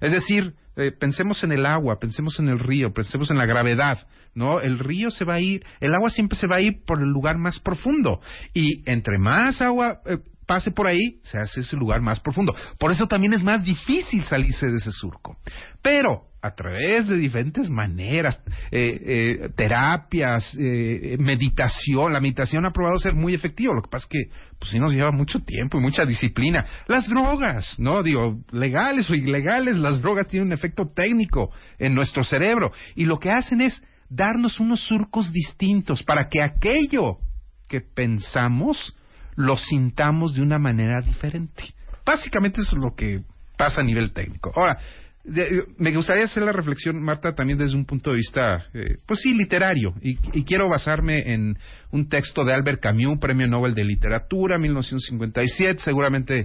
Es 0.00 0.12
decir, 0.12 0.54
eh, 0.76 0.90
pensemos 0.90 1.44
en 1.44 1.52
el 1.52 1.66
agua, 1.66 2.00
pensemos 2.00 2.38
en 2.40 2.48
el 2.48 2.58
río, 2.58 2.92
pensemos 2.92 3.30
en 3.30 3.38
la 3.38 3.46
gravedad, 3.46 4.06
¿no? 4.34 4.60
El 4.60 4.80
río 4.80 5.10
se 5.10 5.24
va 5.24 5.34
a 5.34 5.40
ir, 5.40 5.64
el 5.80 5.94
agua 5.94 6.10
siempre 6.10 6.36
se 6.36 6.48
va 6.48 6.56
a 6.56 6.60
ir 6.60 6.84
por 6.84 7.00
el 7.00 7.08
lugar 7.08 7.38
más 7.38 7.60
profundo. 7.60 8.20
Y 8.52 8.82
entre 8.90 9.18
más 9.18 9.62
agua 9.62 10.00
eh, 10.04 10.18
pase 10.46 10.70
por 10.70 10.86
ahí, 10.86 11.20
se 11.22 11.38
hace 11.38 11.60
ese 11.60 11.76
lugar 11.76 12.00
más 12.00 12.20
profundo. 12.20 12.54
Por 12.78 12.90
eso 12.90 13.06
también 13.06 13.32
es 13.32 13.42
más 13.42 13.64
difícil 13.64 14.24
salirse 14.24 14.66
de 14.66 14.76
ese 14.76 14.92
surco. 14.92 15.36
Pero 15.82 16.28
a 16.44 16.54
través 16.54 17.08
de 17.08 17.16
diferentes 17.16 17.70
maneras, 17.70 18.38
eh, 18.70 19.00
eh, 19.02 19.48
terapias, 19.56 20.54
eh, 20.60 21.16
meditación, 21.18 22.12
la 22.12 22.20
meditación 22.20 22.66
ha 22.66 22.70
probado 22.70 22.98
ser 22.98 23.14
muy 23.14 23.32
efectivo. 23.32 23.72
Lo 23.72 23.80
que 23.80 23.88
pasa 23.88 24.04
es 24.04 24.10
que, 24.10 24.34
pues 24.58 24.70
sí 24.70 24.78
nos 24.78 24.92
lleva 24.92 25.10
mucho 25.10 25.40
tiempo 25.40 25.78
y 25.78 25.80
mucha 25.80 26.04
disciplina. 26.04 26.66
Las 26.86 27.08
drogas, 27.08 27.78
¿no? 27.78 28.02
Digo, 28.02 28.42
legales 28.52 29.08
o 29.08 29.14
ilegales, 29.14 29.76
las 29.76 30.02
drogas 30.02 30.28
tienen 30.28 30.48
un 30.48 30.52
efecto 30.52 30.92
técnico 30.94 31.50
en 31.78 31.94
nuestro 31.94 32.22
cerebro. 32.22 32.72
Y 32.94 33.06
lo 33.06 33.18
que 33.18 33.30
hacen 33.30 33.62
es 33.62 33.82
darnos 34.10 34.60
unos 34.60 34.80
surcos 34.86 35.32
distintos 35.32 36.02
para 36.02 36.28
que 36.28 36.42
aquello 36.42 37.20
que 37.68 37.80
pensamos 37.80 38.94
lo 39.36 39.56
sintamos 39.56 40.34
de 40.34 40.42
una 40.42 40.58
manera 40.58 41.00
diferente. 41.00 41.64
Básicamente 42.04 42.60
eso 42.60 42.76
es 42.76 42.82
lo 42.82 42.94
que 42.94 43.22
pasa 43.56 43.80
a 43.80 43.84
nivel 43.84 44.12
técnico. 44.12 44.52
Ahora, 44.54 44.78
de- 45.24 45.64
me 45.78 45.90
gustaría 45.94 46.24
hacer 46.24 46.42
la 46.42 46.52
reflexión, 46.52 47.02
Marta, 47.02 47.34
también 47.34 47.58
desde 47.58 47.76
un 47.76 47.86
punto 47.86 48.10
de 48.10 48.16
vista, 48.16 48.66
eh, 48.74 48.98
pues 49.06 49.20
sí, 49.20 49.32
literario. 49.34 49.94
Y, 50.02 50.18
y 50.38 50.44
quiero 50.44 50.68
basarme 50.68 51.32
en 51.32 51.56
un 51.92 52.08
texto 52.08 52.44
de 52.44 52.52
Albert 52.52 52.80
Camus, 52.82 53.18
Premio 53.18 53.46
Nobel 53.46 53.72
de 53.74 53.84
Literatura, 53.84 54.58
1957. 54.58 55.80
Seguramente 55.80 56.40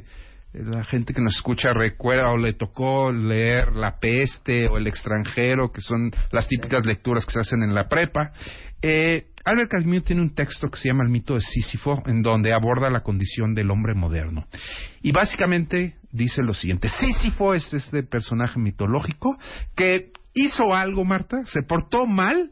eh, 0.54 0.64
la 0.64 0.84
gente 0.86 1.14
que 1.14 1.22
nos 1.22 1.36
escucha 1.36 1.74
recuerda 1.74 2.32
o 2.32 2.38
le 2.38 2.54
tocó 2.54 3.12
leer 3.12 3.76
La 3.76 4.00
Peste 4.00 4.68
o 4.70 4.78
El 4.78 4.88
extranjero, 4.88 5.72
que 5.74 5.82
son 5.82 6.12
las 6.32 6.48
típicas 6.48 6.86
lecturas 6.86 7.26
que 7.26 7.34
se 7.34 7.42
hacen 7.42 7.64
en 7.64 7.76
la 7.76 7.90
prepa. 7.90 8.32
Eh, 8.82 9.26
Albert 9.46 9.72
Camus 9.72 10.04
tiene 10.04 10.22
un 10.22 10.36
texto 10.36 10.70
que 10.70 10.78
se 10.78 10.90
llama 10.90 11.04
El 11.04 11.10
mito 11.10 11.36
de 11.36 11.42
Sísifo, 11.42 12.02
en 12.06 12.22
donde 12.22 12.54
aborda 12.54 12.90
la 12.90 13.02
condición 13.02 13.54
del 13.56 13.72
hombre 13.72 13.94
moderno. 13.94 14.46
Y 15.02 15.12
básicamente 15.12 15.96
dice 16.12 16.44
lo 16.44 16.54
siguiente: 16.54 16.90
Sísifo 16.90 17.54
es 17.54 17.74
este 17.74 18.04
personaje 18.04 18.60
mitológico 18.60 19.38
que 19.76 20.12
hizo 20.34 20.74
algo, 20.74 21.04
Marta, 21.06 21.38
se 21.46 21.64
portó 21.64 22.06
mal 22.06 22.52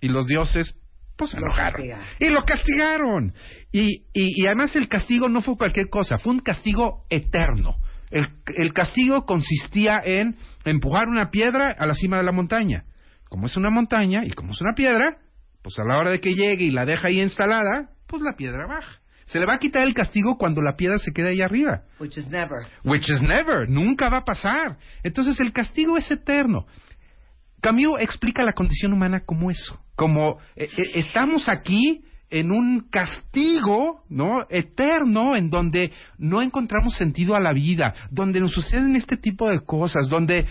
y 0.00 0.08
los 0.08 0.26
dioses 0.26 0.76
pues 1.16 1.30
se 1.30 1.38
enojaron. 1.38 1.82
Y 2.18 2.28
lo 2.28 2.44
castigaron. 2.44 3.32
Y, 3.70 4.04
y, 4.12 4.42
y 4.42 4.46
además 4.46 4.74
el 4.76 4.88
castigo 4.88 5.28
no 5.28 5.42
fue 5.42 5.56
cualquier 5.56 5.88
cosa, 5.88 6.18
fue 6.18 6.32
un 6.32 6.40
castigo 6.40 7.04
eterno. 7.08 7.76
El, 8.10 8.28
el 8.56 8.72
castigo 8.72 9.24
consistía 9.24 10.00
en 10.04 10.36
empujar 10.64 11.08
una 11.08 11.30
piedra 11.30 11.70
a 11.70 11.86
la 11.86 11.94
cima 11.94 12.16
de 12.16 12.24
la 12.24 12.32
montaña. 12.32 12.84
Como 13.28 13.46
es 13.46 13.56
una 13.56 13.70
montaña 13.70 14.22
y 14.24 14.30
como 14.30 14.52
es 14.52 14.60
una 14.60 14.74
piedra, 14.74 15.18
pues 15.64 15.78
a 15.78 15.84
la 15.84 15.98
hora 15.98 16.10
de 16.10 16.20
que 16.20 16.34
llegue 16.34 16.66
y 16.66 16.70
la 16.70 16.84
deja 16.84 17.08
ahí 17.08 17.22
instalada, 17.22 17.88
pues 18.06 18.20
la 18.20 18.36
piedra 18.36 18.66
baja. 18.66 19.00
Se 19.24 19.40
le 19.40 19.46
va 19.46 19.54
a 19.54 19.58
quitar 19.58 19.86
el 19.86 19.94
castigo 19.94 20.36
cuando 20.36 20.60
la 20.60 20.76
piedra 20.76 20.98
se 20.98 21.10
quede 21.10 21.30
ahí 21.30 21.40
arriba. 21.40 21.84
Which 21.98 22.18
is 22.18 22.28
never. 22.28 22.66
Which 22.84 23.08
is 23.08 23.22
never, 23.22 23.66
nunca 23.66 24.10
va 24.10 24.18
a 24.18 24.24
pasar. 24.24 24.76
Entonces 25.02 25.40
el 25.40 25.54
castigo 25.54 25.96
es 25.96 26.10
eterno. 26.10 26.66
Camus 27.62 27.98
explica 27.98 28.42
la 28.42 28.52
condición 28.52 28.92
humana 28.92 29.22
como 29.24 29.50
eso, 29.50 29.80
como 29.96 30.38
eh, 30.54 30.68
eh, 30.76 30.90
estamos 30.96 31.48
aquí 31.48 32.04
en 32.28 32.50
un 32.50 32.88
castigo, 32.90 34.02
¿no? 34.10 34.46
Eterno, 34.50 35.34
en 35.34 35.48
donde 35.48 35.92
no 36.18 36.42
encontramos 36.42 36.94
sentido 36.94 37.34
a 37.34 37.40
la 37.40 37.54
vida, 37.54 37.94
donde 38.10 38.40
nos 38.40 38.52
suceden 38.52 38.96
este 38.96 39.16
tipo 39.16 39.48
de 39.48 39.60
cosas, 39.60 40.10
donde 40.10 40.44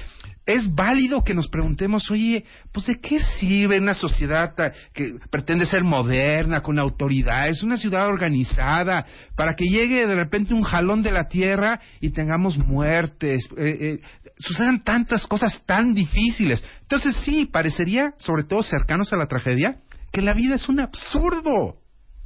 es 0.45 0.73
válido 0.73 1.23
que 1.23 1.33
nos 1.33 1.47
preguntemos, 1.47 2.11
oye, 2.11 2.43
pues 2.71 2.85
de 2.87 2.99
qué 2.99 3.19
sirve 3.39 3.79
una 3.79 3.93
sociedad 3.93 4.53
que 4.93 5.15
pretende 5.29 5.65
ser 5.65 5.83
moderna, 5.83 6.61
con 6.61 6.79
autoridad, 6.79 7.47
es 7.47 7.63
una 7.63 7.77
ciudad 7.77 8.07
organizada, 8.07 9.05
para 9.35 9.55
que 9.55 9.65
llegue 9.65 10.05
de 10.05 10.15
repente 10.15 10.53
un 10.53 10.63
jalón 10.63 11.01
de 11.01 11.11
la 11.11 11.27
tierra 11.27 11.79
y 12.01 12.09
tengamos 12.09 12.57
muertes, 12.57 13.47
eh, 13.57 13.77
eh, 13.79 13.99
sucedan 14.37 14.83
tantas 14.83 15.25
cosas 15.27 15.61
tan 15.65 15.93
difíciles. 15.93 16.63
Entonces 16.81 17.15
sí, 17.23 17.45
parecería, 17.45 18.13
sobre 18.17 18.43
todo 18.43 18.63
cercanos 18.63 19.13
a 19.13 19.17
la 19.17 19.27
tragedia, 19.27 19.77
que 20.11 20.21
la 20.21 20.33
vida 20.33 20.55
es 20.55 20.67
un 20.67 20.81
absurdo. 20.81 21.77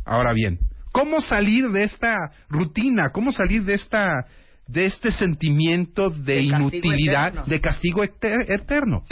Ahora 0.05 0.33
bien, 0.33 0.57
¿cómo 0.91 1.21
salir 1.21 1.69
de 1.69 1.83
esta 1.83 2.31
rutina? 2.49 3.09
¿Cómo 3.11 3.31
salir 3.31 3.63
de 3.63 3.75
esta 3.75 4.25
de 4.67 4.85
este 4.85 5.11
sentimiento 5.11 6.09
de, 6.09 6.41
inutilidad, 6.41 7.45
de 7.45 7.61
castigo 7.61 8.03
eter- 8.03 8.49
eterno? 8.49 9.03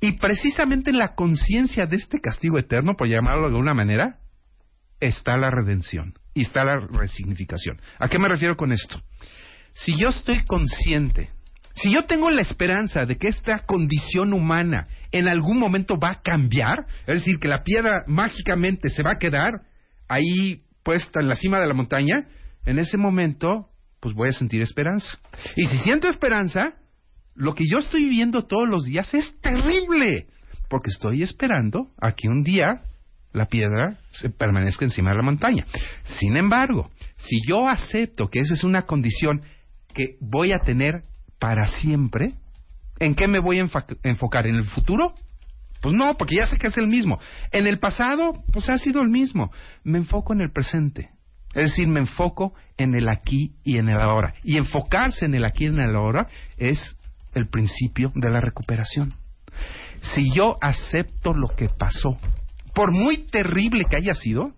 Y 0.00 0.12
precisamente 0.12 0.90
en 0.90 0.98
la 0.98 1.14
conciencia 1.14 1.86
de 1.86 1.96
este 1.96 2.20
castigo 2.20 2.58
eterno, 2.58 2.94
por 2.94 3.08
llamarlo 3.08 3.42
de 3.42 3.48
alguna 3.48 3.74
manera, 3.74 4.18
está 5.00 5.36
la 5.36 5.50
redención 5.50 6.14
y 6.34 6.42
está 6.42 6.64
la 6.64 6.78
resignificación. 6.78 7.80
¿A 7.98 8.08
qué 8.08 8.18
me 8.18 8.28
refiero 8.28 8.56
con 8.56 8.72
esto? 8.72 9.00
Si 9.72 9.96
yo 9.96 10.08
estoy 10.08 10.44
consciente, 10.44 11.30
si 11.74 11.92
yo 11.92 12.04
tengo 12.04 12.30
la 12.30 12.40
esperanza 12.40 13.04
de 13.06 13.16
que 13.16 13.28
esta 13.28 13.60
condición 13.60 14.32
humana 14.32 14.88
en 15.12 15.28
algún 15.28 15.58
momento 15.58 15.98
va 15.98 16.12
a 16.12 16.20
cambiar, 16.22 16.86
es 17.06 17.16
decir, 17.18 17.38
que 17.38 17.48
la 17.48 17.62
piedra 17.62 18.04
mágicamente 18.06 18.90
se 18.90 19.02
va 19.02 19.12
a 19.12 19.18
quedar 19.18 19.62
ahí 20.08 20.62
puesta 20.82 21.20
en 21.20 21.28
la 21.28 21.34
cima 21.34 21.60
de 21.60 21.66
la 21.66 21.74
montaña, 21.74 22.26
en 22.64 22.78
ese 22.78 22.96
momento, 22.96 23.68
pues 24.00 24.14
voy 24.14 24.28
a 24.28 24.32
sentir 24.32 24.62
esperanza. 24.62 25.18
Y 25.56 25.66
si 25.66 25.78
siento 25.78 26.08
esperanza, 26.08 26.74
lo 27.34 27.54
que 27.54 27.64
yo 27.70 27.78
estoy 27.78 28.04
viviendo 28.04 28.44
todos 28.44 28.68
los 28.68 28.84
días 28.84 29.12
es 29.14 29.34
terrible, 29.40 30.26
porque 30.68 30.90
estoy 30.90 31.22
esperando 31.22 31.90
a 32.00 32.12
que 32.12 32.28
un 32.28 32.42
día 32.42 32.82
la 33.32 33.46
piedra 33.46 33.98
se 34.12 34.30
permanezca 34.30 34.84
encima 34.84 35.10
de 35.10 35.16
la 35.16 35.22
montaña. 35.22 35.66
Sin 36.18 36.36
embargo, 36.36 36.90
si 37.18 37.36
yo 37.46 37.68
acepto 37.68 38.28
que 38.28 38.40
esa 38.40 38.54
es 38.54 38.64
una 38.64 38.82
condición 38.82 39.42
que 39.94 40.16
voy 40.20 40.52
a 40.52 40.60
tener 40.60 41.02
para 41.38 41.66
siempre, 41.66 42.32
¿en 42.98 43.14
qué 43.14 43.28
me 43.28 43.38
voy 43.38 43.58
a 43.58 43.68
enfocar? 44.02 44.46
¿En 44.46 44.54
el 44.54 44.64
futuro? 44.64 45.14
Pues 45.82 45.94
no, 45.94 46.16
porque 46.16 46.36
ya 46.36 46.46
sé 46.46 46.58
que 46.58 46.68
es 46.68 46.78
el 46.78 46.86
mismo. 46.86 47.20
En 47.52 47.66
el 47.66 47.78
pasado, 47.78 48.42
pues 48.52 48.68
ha 48.70 48.78
sido 48.78 49.02
el 49.02 49.08
mismo. 49.08 49.52
Me 49.84 49.98
enfoco 49.98 50.32
en 50.32 50.40
el 50.40 50.50
presente. 50.50 51.10
Es 51.56 51.70
decir, 51.70 51.88
me 51.88 52.00
enfoco 52.00 52.52
en 52.76 52.94
el 52.94 53.08
aquí 53.08 53.52
y 53.64 53.78
en 53.78 53.88
el 53.88 54.00
ahora. 54.00 54.34
Y 54.44 54.56
enfocarse 54.58 55.24
en 55.24 55.34
el 55.34 55.44
aquí 55.44 55.64
y 55.64 55.68
en 55.68 55.80
el 55.80 55.96
ahora 55.96 56.28
es 56.58 56.78
el 57.34 57.48
principio 57.48 58.12
de 58.14 58.30
la 58.30 58.40
recuperación. 58.40 59.12
si 60.14 60.32
yo 60.34 60.56
acepto 60.60 61.32
lo 61.32 61.48
que 61.56 61.68
pasó, 61.68 62.18
por 62.74 62.92
muy 62.92 63.26
terrible 63.26 63.84
que 63.90 63.96
haya 63.96 64.14
sido, 64.14 64.52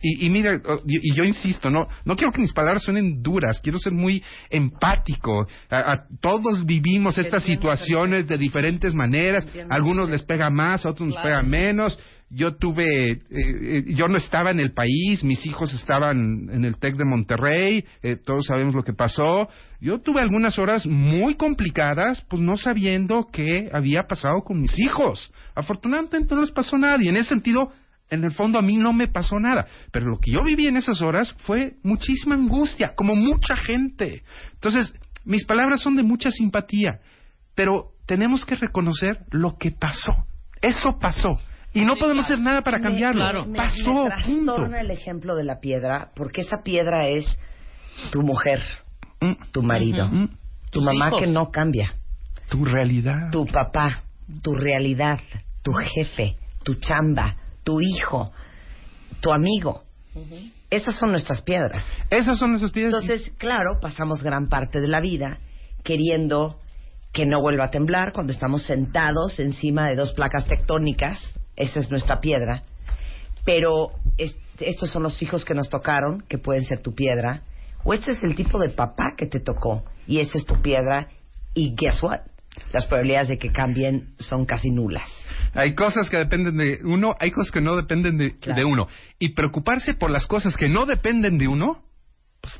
y, 0.00 0.26
y 0.26 0.30
mira, 0.30 0.52
oh, 0.64 0.80
y, 0.86 1.10
y 1.12 1.14
yo 1.14 1.24
insisto, 1.24 1.70
no, 1.70 1.86
no 2.04 2.16
quiero 2.16 2.32
que 2.32 2.40
mis 2.40 2.52
palabras 2.52 2.82
suenen 2.84 3.22
duras, 3.22 3.60
quiero 3.60 3.78
ser 3.78 3.92
muy 3.92 4.22
empático. 4.48 5.46
A, 5.68 5.78
a- 5.92 6.04
todos 6.20 6.64
vivimos 6.64 7.18
estas 7.18 7.42
situaciones 7.44 8.26
de 8.28 8.38
diferentes 8.38 8.94
maneras, 8.94 9.46
a 9.68 9.74
algunos 9.74 10.08
les 10.08 10.22
pega 10.22 10.50
más, 10.50 10.86
a 10.86 10.90
otros 10.90 11.08
nos 11.08 11.16
pega 11.22 11.42
menos. 11.42 11.98
Yo 12.30 12.56
tuve, 12.56 13.12
eh, 13.12 13.18
eh, 13.30 13.84
yo 13.86 14.06
no 14.06 14.18
estaba 14.18 14.50
en 14.50 14.60
el 14.60 14.72
país, 14.72 15.24
mis 15.24 15.46
hijos 15.46 15.72
estaban 15.72 16.50
en 16.50 16.64
el 16.66 16.76
TEC 16.76 16.96
de 16.96 17.06
Monterrey, 17.06 17.84
eh, 18.02 18.16
todos 18.16 18.44
sabemos 18.46 18.74
lo 18.74 18.82
que 18.82 18.92
pasó. 18.92 19.48
Yo 19.80 20.00
tuve 20.00 20.20
algunas 20.20 20.58
horas 20.58 20.86
muy 20.86 21.36
complicadas, 21.36 22.20
pues 22.28 22.42
no 22.42 22.56
sabiendo 22.56 23.28
qué 23.32 23.70
había 23.72 24.02
pasado 24.02 24.42
con 24.44 24.60
mis 24.60 24.78
hijos. 24.78 25.32
Afortunadamente 25.54 26.34
no 26.34 26.42
les 26.42 26.50
pasó 26.50 26.76
nada 26.76 27.02
y 27.02 27.08
en 27.08 27.16
ese 27.16 27.30
sentido, 27.30 27.72
en 28.10 28.22
el 28.24 28.32
fondo 28.32 28.58
a 28.58 28.62
mí 28.62 28.76
no 28.76 28.92
me 28.92 29.08
pasó 29.08 29.38
nada. 29.38 29.66
Pero 29.90 30.06
lo 30.06 30.18
que 30.18 30.32
yo 30.32 30.44
viví 30.44 30.66
en 30.66 30.76
esas 30.76 31.00
horas 31.00 31.34
fue 31.46 31.76
muchísima 31.82 32.34
angustia, 32.34 32.92
como 32.94 33.16
mucha 33.16 33.56
gente. 33.64 34.22
Entonces, 34.52 34.94
mis 35.24 35.46
palabras 35.46 35.80
son 35.80 35.96
de 35.96 36.02
mucha 36.02 36.30
simpatía, 36.30 37.00
pero 37.54 37.92
tenemos 38.06 38.44
que 38.44 38.56
reconocer 38.56 39.20
lo 39.30 39.56
que 39.56 39.70
pasó. 39.70 40.12
Eso 40.60 40.98
pasó. 40.98 41.30
Y 41.80 41.84
no 41.84 41.96
podemos 41.96 42.24
hacer 42.24 42.38
nada 42.40 42.62
para 42.62 42.80
cambiarlo. 42.80 43.20
claro. 43.22 43.46
Me- 43.46 43.58
Pasó, 43.58 44.04
me 44.04 44.24
punto. 44.24 44.66
el 44.66 44.90
ejemplo 44.90 45.34
de 45.36 45.44
la 45.44 45.60
piedra, 45.60 46.10
porque 46.14 46.40
esa 46.42 46.62
piedra 46.62 47.08
es 47.08 47.24
tu 48.10 48.22
mujer, 48.22 48.60
Mm, 49.20 49.32
tu 49.52 49.62
marido, 49.62 50.06
mm, 50.06 50.28
tu 50.70 50.80
mamá 50.80 51.08
hijos. 51.08 51.20
que 51.20 51.26
no 51.26 51.50
cambia, 51.50 51.94
tu 52.48 52.64
realidad. 52.64 53.30
tu 53.32 53.46
papá, 53.46 54.02
tu 54.42 54.54
realidad, 54.54 55.18
tu 55.62 55.72
jefe, 55.72 56.36
tu 56.62 56.74
chamba, 56.76 57.36
tu 57.64 57.80
hijo, 57.80 58.30
tu 59.20 59.32
amigo. 59.32 59.82
Esas 60.70 60.96
son 60.96 61.10
nuestras 61.12 61.42
piedras. 61.42 61.84
Esas 62.10 62.38
son 62.38 62.54
esas 62.54 62.70
piedras. 62.72 63.02
Entonces, 63.02 63.32
claro, 63.38 63.78
pasamos 63.80 64.22
gran 64.22 64.48
parte 64.48 64.80
de 64.80 64.88
la 64.88 65.00
vida 65.00 65.38
queriendo 65.84 66.58
que 67.12 67.24
no 67.24 67.40
vuelva 67.40 67.64
a 67.64 67.70
temblar 67.70 68.12
cuando 68.12 68.32
estamos 68.32 68.64
sentados 68.64 69.38
encima 69.40 69.88
de 69.88 69.96
dos 69.96 70.12
placas 70.12 70.44
tectónicas. 70.46 71.18
Esa 71.58 71.80
es 71.80 71.90
nuestra 71.90 72.20
piedra. 72.20 72.62
Pero 73.44 73.90
es- 74.16 74.38
estos 74.60 74.90
son 74.90 75.02
los 75.02 75.20
hijos 75.22 75.44
que 75.44 75.54
nos 75.54 75.68
tocaron, 75.68 76.22
que 76.28 76.38
pueden 76.38 76.64
ser 76.64 76.80
tu 76.80 76.94
piedra. 76.94 77.42
O 77.84 77.92
este 77.94 78.12
es 78.12 78.22
el 78.22 78.34
tipo 78.34 78.58
de 78.58 78.70
papá 78.70 79.14
que 79.16 79.26
te 79.26 79.40
tocó 79.40 79.84
y 80.06 80.20
esa 80.20 80.38
es 80.38 80.46
tu 80.46 80.60
piedra. 80.62 81.08
Y 81.54 81.74
guess 81.74 82.02
what? 82.02 82.20
Las 82.72 82.86
probabilidades 82.86 83.28
de 83.28 83.38
que 83.38 83.50
cambien 83.52 84.14
son 84.18 84.44
casi 84.44 84.70
nulas. 84.70 85.08
Hay 85.54 85.74
cosas 85.74 86.10
que 86.10 86.16
dependen 86.16 86.56
de 86.56 86.80
uno, 86.84 87.14
hay 87.20 87.30
cosas 87.30 87.52
que 87.52 87.60
no 87.60 87.76
dependen 87.76 88.18
de, 88.18 88.36
Claro. 88.38 88.58
de 88.58 88.64
uno. 88.64 88.88
Y 89.18 89.30
preocuparse 89.30 89.94
por 89.94 90.10
las 90.10 90.26
cosas 90.26 90.56
que 90.56 90.68
no 90.68 90.84
dependen 90.86 91.38
de 91.38 91.48
uno, 91.48 91.82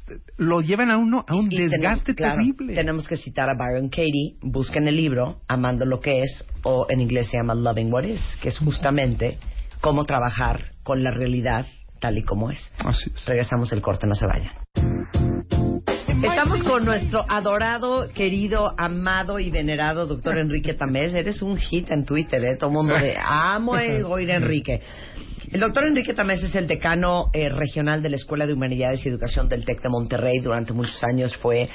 pues 0.07 0.21
lo 0.37 0.61
llevan 0.61 0.91
a 0.91 0.99
uno 0.99 1.25
a 1.27 1.35
un 1.35 1.51
Y 1.53 1.59
desgaste 1.59 2.15
tenemos- 2.15 2.17
claro, 2.17 2.35
terrible. 2.37 2.75
Tenemos 2.75 3.09
que 3.09 3.17
citar 3.17 3.49
a 3.51 3.55
Byron 3.55 3.89
Katie. 3.89 4.37
Busquen 4.43 4.89
el 4.89 4.97
libro 4.97 5.41
Amando 5.49 5.85
lo 5.85 6.01
que 6.01 6.23
es, 6.23 6.45
o 6.63 6.87
en 6.89 7.01
inglés 7.01 7.29
se 7.31 7.39
llama 7.39 7.55
Loving 7.55 7.93
What 7.93 8.05
Is, 8.05 8.21
que 8.43 8.49
es 8.49 8.59
justamente 8.59 9.39
cómo 9.81 10.05
trabajar 10.05 10.71
con 10.83 11.03
la 11.03 11.11
realidad 11.11 11.67
tal 12.01 12.19
y 12.19 12.23
como 12.23 12.51
es. 12.51 12.73
Así 12.79 13.11
es. 13.15 13.25
Regresamos 13.27 13.73
el 13.73 13.81
corte, 13.83 14.07
no 14.07 14.15
se 14.15 14.27
vayan. 14.27 14.53
Estamos 16.23 16.63
con 16.65 16.85
nuestro 16.85 17.25
adorado, 17.29 18.09
querido, 18.13 18.73
amado 18.77 19.39
y 19.39 19.51
venerado 19.51 20.07
doctor 20.07 20.37
Enrique 20.39 20.75
Tamés. 20.75 21.15
Eres 21.15 21.43
un 21.43 21.57
hit 21.57 21.91
en 21.91 22.05
Twitter, 22.05 22.43
¿eh? 22.45 22.57
Todo 22.59 22.71
el 22.71 22.77
mundo 22.77 22.95
de 22.95 23.17
amo 23.17 23.75
a 23.75 23.81
oír 24.09 24.33
a 24.33 24.37
Enrique. 24.37 24.81
El 25.51 25.61
doctor 25.61 25.87
Enrique 25.87 26.13
Tamés 26.13 26.43
es 26.43 26.55
el 26.57 26.67
decano 26.67 27.31
eh, 27.33 27.49
regional 27.49 28.03
de 28.03 28.11
la 28.11 28.17
Escuela 28.17 28.47
de 28.47 28.53
Humanidades 28.53 29.05
y 29.05 29.09
Educación 29.09 29.49
del 29.49 29.65
TEC 29.65 29.81
de 29.81 29.89
Monterrey. 29.89 30.41
Durante 30.41 30.75
muchos 30.75 31.03
años 31.03 31.35
fue 31.39 31.71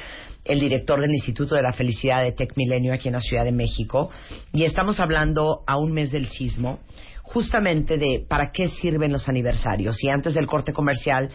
el 0.46 0.60
director 0.60 1.01
del 1.01 1.10
Instituto 1.10 1.56
de 1.56 1.63
la 1.63 1.74
Felicidad 1.74 2.22
de 2.22 2.34
TEC 2.34 2.56
Milenio 2.56 2.94
aquí 2.94 3.08
en 3.08 3.15
la 3.15 3.20
Ciudad 3.20 3.44
de 3.44 3.51
México. 3.51 4.12
Y 4.51 4.65
estamos 4.65 5.00
hablando 5.00 5.63
a 5.65 5.77
un 5.77 5.92
mes 5.92 6.12
del 6.12 6.27
sismo, 6.27 6.82
justamente 7.24 7.98
de 7.98 8.24
para 8.30 8.51
qué 8.51 8.68
sirven 8.68 9.12
los 9.12 9.27
aniversarios. 9.27 9.98
Y 10.03 10.10
antes 10.10 10.36
del 10.36 10.46
corte 10.46 10.72
comercial, 10.72 11.30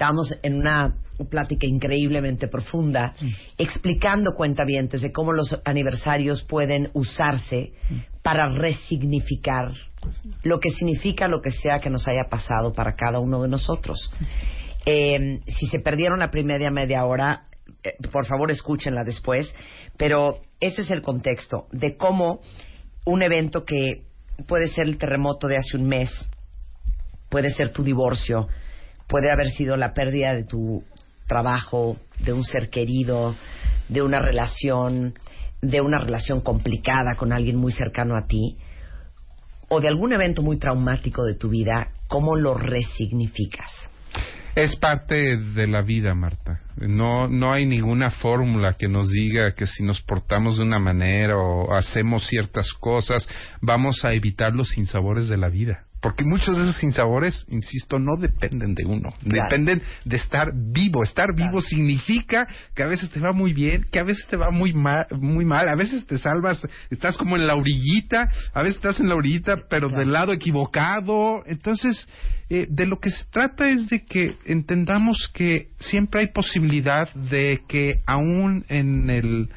estábamos 0.00 0.34
en 0.42 0.54
una 0.54 0.94
plática 1.28 1.66
increíblemente 1.66 2.48
profunda, 2.48 3.12
explicando 3.58 4.34
cuentavientes 4.34 5.02
de 5.02 5.12
cómo 5.12 5.34
los 5.34 5.60
aniversarios 5.66 6.42
pueden 6.42 6.88
usarse 6.94 7.74
para 8.22 8.48
resignificar 8.48 9.72
lo 10.42 10.58
que 10.58 10.70
significa 10.70 11.28
lo 11.28 11.42
que 11.42 11.50
sea 11.50 11.80
que 11.80 11.90
nos 11.90 12.08
haya 12.08 12.30
pasado 12.30 12.72
para 12.72 12.94
cada 12.94 13.18
uno 13.18 13.42
de 13.42 13.48
nosotros. 13.48 14.10
Eh, 14.86 15.42
si 15.46 15.66
se 15.66 15.80
perdieron 15.80 16.20
la 16.20 16.30
primera 16.30 16.70
media 16.70 17.04
hora, 17.04 17.44
eh, 17.84 17.92
por 18.10 18.24
favor 18.24 18.50
escúchenla 18.50 19.04
después, 19.04 19.54
pero 19.98 20.40
ese 20.60 20.80
es 20.80 20.90
el 20.90 21.02
contexto 21.02 21.66
de 21.72 21.98
cómo 21.98 22.40
un 23.04 23.22
evento 23.22 23.66
que 23.66 24.04
puede 24.48 24.68
ser 24.68 24.86
el 24.86 24.96
terremoto 24.96 25.46
de 25.46 25.58
hace 25.58 25.76
un 25.76 25.86
mes, 25.86 26.08
puede 27.28 27.50
ser 27.50 27.70
tu 27.70 27.82
divorcio, 27.82 28.48
puede 29.10 29.30
haber 29.30 29.48
sido 29.48 29.76
la 29.76 29.92
pérdida 29.92 30.34
de 30.34 30.44
tu 30.44 30.84
trabajo, 31.26 31.96
de 32.20 32.32
un 32.32 32.44
ser 32.44 32.70
querido, 32.70 33.34
de 33.88 34.02
una 34.02 34.20
relación, 34.20 35.14
de 35.60 35.80
una 35.80 35.98
relación 35.98 36.40
complicada 36.40 37.14
con 37.16 37.32
alguien 37.32 37.56
muy 37.56 37.72
cercano 37.72 38.16
a 38.16 38.26
ti, 38.26 38.56
o 39.68 39.80
de 39.80 39.88
algún 39.88 40.12
evento 40.12 40.42
muy 40.42 40.58
traumático 40.58 41.24
de 41.24 41.34
tu 41.34 41.48
vida, 41.48 41.88
¿cómo 42.08 42.36
lo 42.36 42.54
resignificas? 42.54 43.90
Es 44.56 44.74
parte 44.76 45.36
de 45.36 45.66
la 45.68 45.82
vida, 45.82 46.14
Marta. 46.14 46.60
No, 46.76 47.28
no 47.28 47.52
hay 47.52 47.66
ninguna 47.66 48.10
fórmula 48.10 48.74
que 48.74 48.88
nos 48.88 49.08
diga 49.10 49.54
que 49.54 49.66
si 49.66 49.84
nos 49.84 50.00
portamos 50.02 50.56
de 50.56 50.64
una 50.64 50.80
manera 50.80 51.36
o 51.36 51.72
hacemos 51.72 52.26
ciertas 52.26 52.72
cosas, 52.72 53.28
vamos 53.60 54.04
a 54.04 54.12
evitar 54.12 54.52
los 54.52 54.70
sinsabores 54.70 55.28
de 55.28 55.36
la 55.36 55.48
vida. 55.48 55.84
Porque 56.00 56.24
muchos 56.24 56.56
de 56.56 56.62
esos 56.62 56.76
sinsabores, 56.76 57.44
insisto, 57.48 57.98
no 57.98 58.16
dependen 58.16 58.74
de 58.74 58.84
uno. 58.86 59.10
Claro. 59.22 59.48
Dependen 59.50 59.82
de 60.04 60.16
estar 60.16 60.48
vivo. 60.54 61.02
Estar 61.02 61.34
vivo 61.34 61.60
significa 61.60 62.48
que 62.74 62.82
a 62.82 62.86
veces 62.86 63.10
te 63.10 63.20
va 63.20 63.32
muy 63.32 63.52
bien, 63.52 63.86
que 63.92 63.98
a 63.98 64.04
veces 64.04 64.26
te 64.28 64.36
va 64.36 64.50
muy 64.50 64.72
mal, 64.72 65.06
muy 65.12 65.44
mal. 65.44 65.68
A 65.68 65.74
veces 65.74 66.06
te 66.06 66.16
salvas, 66.16 66.66
estás 66.88 67.16
como 67.18 67.36
en 67.36 67.46
la 67.46 67.54
orillita, 67.54 68.28
a 68.54 68.62
veces 68.62 68.76
estás 68.76 68.98
en 69.00 69.08
la 69.10 69.14
orillita, 69.14 69.56
pero 69.68 69.88
Claro. 69.88 70.02
del 70.02 70.12
lado 70.12 70.32
equivocado. 70.32 71.42
Entonces, 71.46 72.08
eh, 72.48 72.66
de 72.70 72.86
lo 72.86 72.98
que 72.98 73.10
se 73.10 73.24
trata 73.30 73.68
es 73.68 73.88
de 73.88 74.04
que 74.04 74.36
entendamos 74.46 75.30
que 75.34 75.68
siempre 75.78 76.22
hay 76.22 76.28
posibilidad 76.28 77.12
de 77.14 77.60
que 77.68 78.00
aún 78.06 78.64
en 78.68 79.10
el 79.10 79.48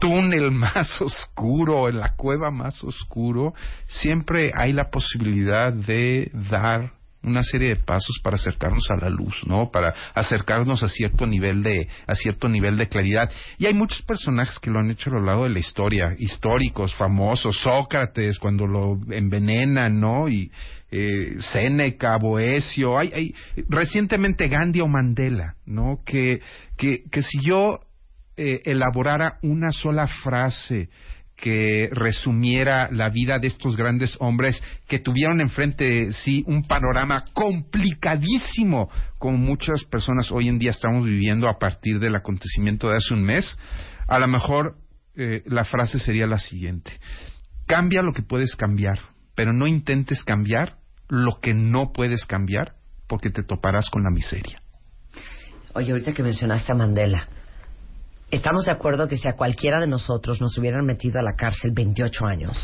túnel 0.00 0.50
más 0.50 1.00
oscuro, 1.00 1.88
en 1.88 2.00
la 2.00 2.14
cueva 2.16 2.50
más 2.50 2.82
oscuro, 2.82 3.54
siempre 3.86 4.50
hay 4.56 4.72
la 4.72 4.90
posibilidad 4.90 5.72
de 5.72 6.30
dar 6.50 6.92
una 7.22 7.42
serie 7.42 7.68
de 7.68 7.76
pasos 7.76 8.18
para 8.22 8.36
acercarnos 8.36 8.86
a 8.90 8.96
la 8.96 9.10
luz, 9.10 9.42
¿no? 9.46 9.70
Para 9.70 9.92
acercarnos 10.14 10.82
a 10.82 10.88
cierto 10.88 11.26
nivel 11.26 11.62
de 11.62 11.86
a 12.06 12.14
cierto 12.14 12.48
nivel 12.48 12.78
de 12.78 12.88
claridad. 12.88 13.30
Y 13.58 13.66
hay 13.66 13.74
muchos 13.74 14.02
personajes 14.02 14.58
que 14.58 14.70
lo 14.70 14.78
han 14.78 14.90
hecho 14.90 15.10
a 15.10 15.14
lo 15.14 15.24
largo 15.24 15.44
de 15.44 15.50
la 15.50 15.58
historia, 15.58 16.14
históricos, 16.18 16.94
famosos, 16.94 17.60
Sócrates 17.60 18.38
cuando 18.38 18.66
lo 18.66 18.98
envenenan, 19.10 20.00
¿no? 20.00 20.28
Y 20.28 20.50
eh, 20.90 21.36
Séneca, 21.40 22.16
Boesio, 22.16 22.98
hay, 22.98 23.12
hay 23.14 23.34
recientemente 23.68 24.48
Gandhi 24.48 24.80
o 24.80 24.88
Mandela, 24.88 25.56
¿no? 25.66 25.98
Que 26.06 26.40
que 26.78 27.02
que 27.10 27.22
si 27.22 27.38
yo 27.42 27.80
eh, 28.42 28.62
elaborara 28.64 29.38
una 29.42 29.70
sola 29.70 30.06
frase 30.06 30.88
que 31.36 31.90
resumiera 31.92 32.88
la 32.90 33.10
vida 33.10 33.38
de 33.38 33.48
estos 33.48 33.76
grandes 33.76 34.16
hombres 34.18 34.62
que 34.88 34.98
tuvieron 34.98 35.42
enfrente 35.42 35.84
de 35.84 36.12
sí 36.12 36.42
un 36.46 36.62
panorama 36.62 37.26
complicadísimo 37.34 38.88
como 39.18 39.36
muchas 39.36 39.84
personas 39.84 40.32
hoy 40.32 40.48
en 40.48 40.58
día 40.58 40.70
estamos 40.70 41.04
viviendo 41.04 41.50
a 41.50 41.58
partir 41.58 41.98
del 42.00 42.16
acontecimiento 42.16 42.88
de 42.88 42.96
hace 42.96 43.12
un 43.12 43.24
mes, 43.24 43.58
a 44.08 44.18
lo 44.18 44.26
mejor 44.26 44.76
eh, 45.16 45.42
la 45.44 45.64
frase 45.66 45.98
sería 45.98 46.26
la 46.26 46.38
siguiente. 46.38 46.92
Cambia 47.66 48.00
lo 48.00 48.14
que 48.14 48.22
puedes 48.22 48.56
cambiar, 48.56 49.00
pero 49.34 49.52
no 49.52 49.66
intentes 49.66 50.24
cambiar 50.24 50.78
lo 51.10 51.40
que 51.40 51.52
no 51.52 51.92
puedes 51.92 52.24
cambiar 52.24 52.76
porque 53.06 53.28
te 53.28 53.42
toparás 53.42 53.90
con 53.90 54.02
la 54.02 54.10
miseria. 54.10 54.62
Oye, 55.74 55.92
ahorita 55.92 56.14
que 56.14 56.22
mencionaste 56.22 56.72
a 56.72 56.74
Mandela, 56.74 57.28
¿estamos 58.30 58.66
de 58.66 58.72
acuerdo 58.72 59.08
que 59.08 59.16
si 59.16 59.28
a 59.28 59.36
cualquiera 59.36 59.80
de 59.80 59.86
nosotros 59.86 60.40
nos 60.40 60.56
hubieran 60.58 60.84
metido 60.86 61.18
a 61.18 61.22
la 61.22 61.32
cárcel 61.36 61.72
28 61.72 62.24
años, 62.26 62.56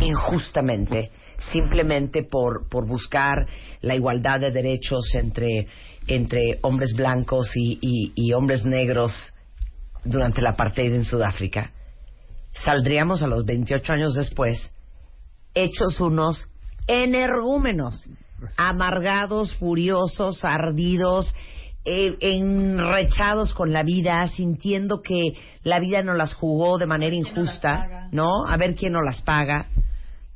injustamente, 0.00 1.10
simplemente 1.52 2.22
por, 2.22 2.68
por 2.68 2.86
buscar 2.86 3.46
la 3.80 3.94
igualdad 3.94 4.40
de 4.40 4.50
derechos 4.52 5.14
entre, 5.14 5.66
entre 6.06 6.58
hombres 6.62 6.94
blancos 6.94 7.50
y, 7.56 7.78
y- 7.80 8.12
y 8.14 8.32
hombres 8.32 8.64
negros 8.64 9.12
durante 10.04 10.42
la 10.42 10.50
apartheid 10.50 10.94
en 10.94 11.04
Sudáfrica, 11.04 11.72
saldríamos 12.64 13.22
a 13.22 13.26
los 13.26 13.44
28 13.44 13.92
años 13.92 14.14
después 14.14 14.72
hechos 15.54 16.00
unos 16.00 16.46
energúmenos, 16.86 18.08
amargados, 18.56 19.54
furiosos, 19.56 20.44
ardidos, 20.44 21.32
eh, 21.84 22.16
enrechados 22.20 23.54
con 23.54 23.72
la 23.72 23.82
vida, 23.82 24.26
sintiendo 24.28 25.00
que 25.02 25.34
la 25.62 25.80
vida 25.80 26.02
no 26.02 26.14
las 26.14 26.34
jugó 26.34 26.78
de 26.78 26.86
manera 26.86 27.14
injusta, 27.14 28.08
¿no? 28.12 28.46
A 28.46 28.56
ver 28.56 28.74
quién 28.74 28.92
no 28.92 29.02
las 29.02 29.22
paga. 29.22 29.66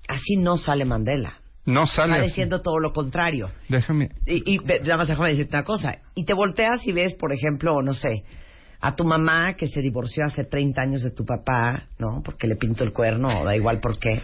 Así 0.08 0.36
no 0.36 0.56
sale 0.56 0.84
Mandela. 0.84 1.34
No 1.66 1.86
sale. 1.86 2.12
Sale 2.12 2.26
así. 2.26 2.34
siendo 2.34 2.60
todo 2.60 2.78
lo 2.78 2.92
contrario. 2.92 3.50
Déjame. 3.68 4.10
Y, 4.26 4.54
y 4.54 4.58
nada 4.58 4.98
más 4.98 5.08
déjame 5.08 5.30
decirte 5.30 5.56
una 5.56 5.64
cosa. 5.64 5.98
Y 6.14 6.24
te 6.24 6.34
volteas 6.34 6.86
y 6.86 6.92
ves, 6.92 7.14
por 7.14 7.32
ejemplo, 7.32 7.80
no 7.82 7.94
sé, 7.94 8.24
a 8.80 8.94
tu 8.94 9.04
mamá 9.04 9.54
que 9.54 9.66
se 9.66 9.80
divorció 9.80 10.24
hace 10.26 10.44
30 10.44 10.80
años 10.80 11.02
de 11.02 11.10
tu 11.10 11.24
papá, 11.24 11.84
¿no? 11.98 12.22
Porque 12.22 12.46
le 12.46 12.56
pintó 12.56 12.84
el 12.84 12.92
cuerno, 12.92 13.40
o 13.40 13.44
da 13.44 13.56
igual 13.56 13.80
por 13.80 13.98
qué. 13.98 14.20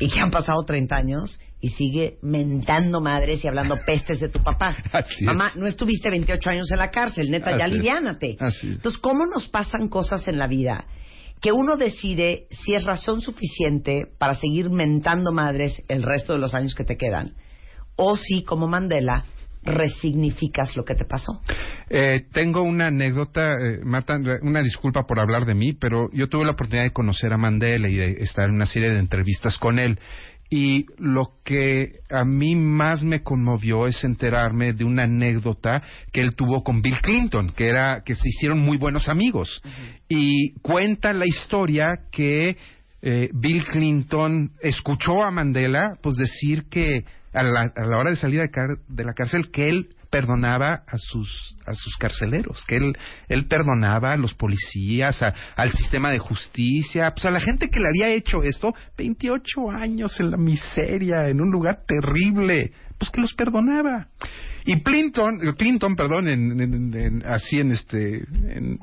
Y 0.00 0.08
que 0.08 0.20
han 0.20 0.30
pasado 0.30 0.62
30 0.64 0.96
años 0.96 1.38
y 1.60 1.68
sigue 1.68 2.18
mentando 2.22 3.00
madres 3.00 3.44
y 3.44 3.48
hablando 3.48 3.78
pestes 3.84 4.18
de 4.18 4.28
tu 4.28 4.42
papá. 4.42 4.76
Así 4.92 5.14
es. 5.14 5.22
mamá, 5.22 5.52
no 5.56 5.66
estuviste 5.66 6.10
28 6.10 6.50
años 6.50 6.70
en 6.70 6.78
la 6.78 6.90
cárcel, 6.90 7.30
neta, 7.30 7.56
ya 7.56 7.66
Así. 7.66 8.36
Así 8.40 8.68
es. 8.68 8.76
Entonces, 8.76 9.00
¿cómo 9.00 9.26
nos 9.26 9.48
pasan 9.48 9.88
cosas 9.88 10.26
en 10.26 10.38
la 10.38 10.46
vida 10.46 10.86
que 11.40 11.52
uno 11.52 11.76
decide 11.76 12.46
si 12.50 12.74
es 12.74 12.84
razón 12.84 13.20
suficiente 13.20 14.06
para 14.18 14.34
seguir 14.34 14.70
mentando 14.70 15.32
madres 15.32 15.82
el 15.88 16.02
resto 16.02 16.32
de 16.32 16.38
los 16.38 16.54
años 16.54 16.74
que 16.74 16.84
te 16.84 16.96
quedan? 16.96 17.34
O 17.96 18.16
si, 18.16 18.42
como 18.44 18.66
Mandela, 18.66 19.24
resignificas 19.62 20.76
lo 20.76 20.84
que 20.84 20.94
te 20.94 21.04
pasó. 21.04 21.40
Eh, 21.88 22.26
tengo 22.32 22.62
una 22.62 22.86
anécdota, 22.86 23.52
eh, 23.52 23.80
Marta, 23.84 24.16
una 24.42 24.62
disculpa 24.62 25.04
por 25.06 25.20
hablar 25.20 25.44
de 25.44 25.54
mí, 25.54 25.72
pero 25.72 26.08
yo 26.12 26.28
tuve 26.28 26.44
la 26.44 26.52
oportunidad 26.52 26.84
de 26.84 26.92
conocer 26.92 27.32
a 27.32 27.36
Mandela 27.36 27.88
y 27.88 27.96
de 27.96 28.22
estar 28.22 28.48
en 28.48 28.54
una 28.54 28.66
serie 28.66 28.90
de 28.90 28.98
entrevistas 28.98 29.58
con 29.58 29.78
él. 29.78 29.98
Y 30.52 30.86
lo 30.98 31.34
que 31.44 32.00
a 32.10 32.24
mí 32.24 32.56
más 32.56 33.04
me 33.04 33.22
conmovió 33.22 33.86
es 33.86 34.02
enterarme 34.02 34.72
de 34.72 34.84
una 34.84 35.04
anécdota 35.04 35.80
que 36.12 36.20
él 36.20 36.34
tuvo 36.34 36.64
con 36.64 36.82
Bill 36.82 37.00
Clinton, 37.00 37.50
que 37.50 37.68
era 37.68 38.02
que 38.04 38.16
se 38.16 38.28
hicieron 38.28 38.58
muy 38.58 38.76
buenos 38.76 39.08
amigos. 39.08 39.62
Y 40.08 40.54
cuenta 40.60 41.12
la 41.12 41.26
historia 41.26 42.00
que 42.10 42.56
eh, 43.02 43.30
Bill 43.32 43.64
Clinton 43.64 44.50
escuchó 44.60 45.22
a 45.22 45.30
Mandela 45.30 45.92
pues 46.02 46.16
decir 46.16 46.64
que 46.68 47.04
a 47.32 47.42
la, 47.42 47.72
a 47.74 47.86
la 47.86 47.98
hora 47.98 48.10
de 48.10 48.16
salir 48.16 48.40
de, 48.40 48.50
car- 48.50 48.78
de 48.88 49.04
la 49.04 49.12
cárcel 49.14 49.50
que 49.50 49.66
él 49.68 49.88
perdonaba 50.10 50.82
a 50.88 50.98
sus 50.98 51.54
a 51.64 51.72
sus 51.72 51.96
carceleros, 51.96 52.64
que 52.66 52.76
él 52.76 52.96
él 53.28 53.46
perdonaba 53.46 54.12
a 54.12 54.16
los 54.16 54.34
policías, 54.34 55.22
a- 55.22 55.32
al 55.56 55.70
sistema 55.70 56.10
de 56.10 56.18
justicia, 56.18 57.12
pues 57.12 57.24
a 57.26 57.30
la 57.30 57.38
gente 57.40 57.68
que 57.70 57.78
le 57.78 57.86
había 57.86 58.08
hecho 58.14 58.42
esto, 58.42 58.74
28 58.98 59.70
años 59.70 60.18
en 60.18 60.32
la 60.32 60.36
miseria, 60.36 61.28
en 61.28 61.40
un 61.40 61.50
lugar 61.52 61.82
terrible, 61.86 62.72
pues 62.98 63.10
que 63.10 63.20
los 63.20 63.32
perdonaba. 63.34 64.08
Y 64.64 64.82
Clinton, 64.82 65.38
Clinton, 65.56 65.94
perdón, 65.96 66.28
en, 66.28 66.60
en- 66.60 66.94
en- 66.94 67.26
así 67.26 67.60
en 67.60 67.70
este 67.72 68.24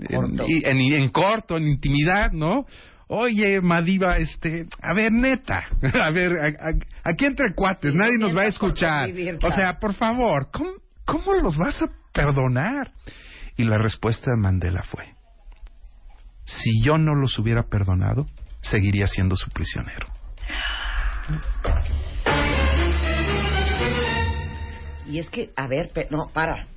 Corto. 0.10 0.46
en- 0.48 0.80
en 0.94 1.10
corto, 1.10 1.58
en 1.58 1.68
intimidad, 1.68 2.32
¿no? 2.32 2.66
Oye, 3.10 3.62
Madiva, 3.62 4.18
este, 4.18 4.68
a 4.82 4.94
ver, 4.94 5.12
neta, 5.14 5.66
a 6.04 6.12
ver, 6.12 6.34
a- 6.40 6.48
a- 6.70 7.10
aquí 7.10 7.26
entre 7.26 7.54
cuates, 7.56 7.92
Sí, 7.94 7.98
nadie 7.98 8.18
no 8.18 8.28
nos 8.28 8.38
va 8.38 8.42
a 8.42 8.48
escuchar. 8.48 9.10
O 9.42 9.52
sea, 9.52 9.80
por 9.80 9.94
favor, 9.94 10.50
¿cómo, 10.52 10.72
¿cómo 11.06 11.34
los 11.36 11.58
vas 11.58 11.82
a 11.82 11.88
perdonar? 12.14 12.92
Y 13.56 13.64
la 13.64 13.78
respuesta 13.78 14.32
de 14.32 14.38
Mandela 14.38 14.84
fue, 14.84 15.06
si 16.46 16.84
yo 16.84 16.98
no 16.98 17.16
los 17.16 17.40
hubiera 17.40 17.64
perdonado, 17.64 18.26
seguiría 18.62 19.08
siendo 19.08 19.36
su 19.36 19.50
prisionero. 19.52 20.08
Y 25.10 25.20
es 25.20 25.30
que, 25.30 25.52
a 25.56 25.68
ver, 25.68 25.92
no, 26.12 26.30
para. 26.34 26.68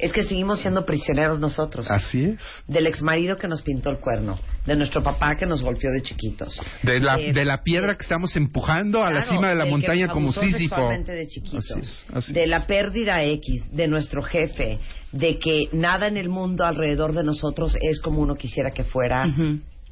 Es 0.00 0.12
que 0.12 0.22
seguimos 0.24 0.60
siendo 0.60 0.84
prisioneros 0.86 1.38
nosotros. 1.38 1.90
Así 1.90 2.24
es. 2.24 2.38
Del 2.66 2.86
exmarido 2.86 3.36
que 3.36 3.46
nos 3.48 3.62
pintó 3.62 3.90
el 3.90 3.98
cuerno, 4.00 4.38
de 4.66 4.76
nuestro 4.76 5.02
papá 5.02 5.36
que 5.36 5.46
nos 5.46 5.62
golpeó 5.62 5.90
de 5.92 6.02
chiquitos. 6.02 6.58
De 6.82 7.00
la, 7.00 7.16
Eh, 7.20 7.32
de 7.32 7.44
la 7.44 7.62
piedra 7.62 7.96
que 7.96 8.02
estamos 8.02 8.34
empujando 8.36 9.02
a 9.04 9.10
la 9.12 9.24
cima 9.26 9.48
de 9.50 9.54
la 9.56 9.66
montaña 9.66 10.06
nos 10.06 10.14
como 10.14 10.32
Sísifo. 10.32 10.88
de 10.88 11.26
chiquitos, 11.28 11.70
Así 11.70 11.80
es, 11.80 12.04
así 12.12 12.32
de 12.32 12.44
es. 12.44 12.48
la 12.48 12.66
pérdida 12.66 13.22
X, 13.24 13.70
de 13.72 13.88
nuestro 13.88 14.22
jefe, 14.22 14.78
de 15.12 15.38
que 15.38 15.68
nada 15.72 16.06
en 16.06 16.16
el 16.16 16.28
mundo 16.28 16.64
alrededor 16.64 17.12
de 17.14 17.24
nosotros 17.24 17.76
es 17.80 18.00
como 18.00 18.20
uno 18.20 18.36
quisiera 18.36 18.70
que 18.70 18.84
fuera 18.84 19.24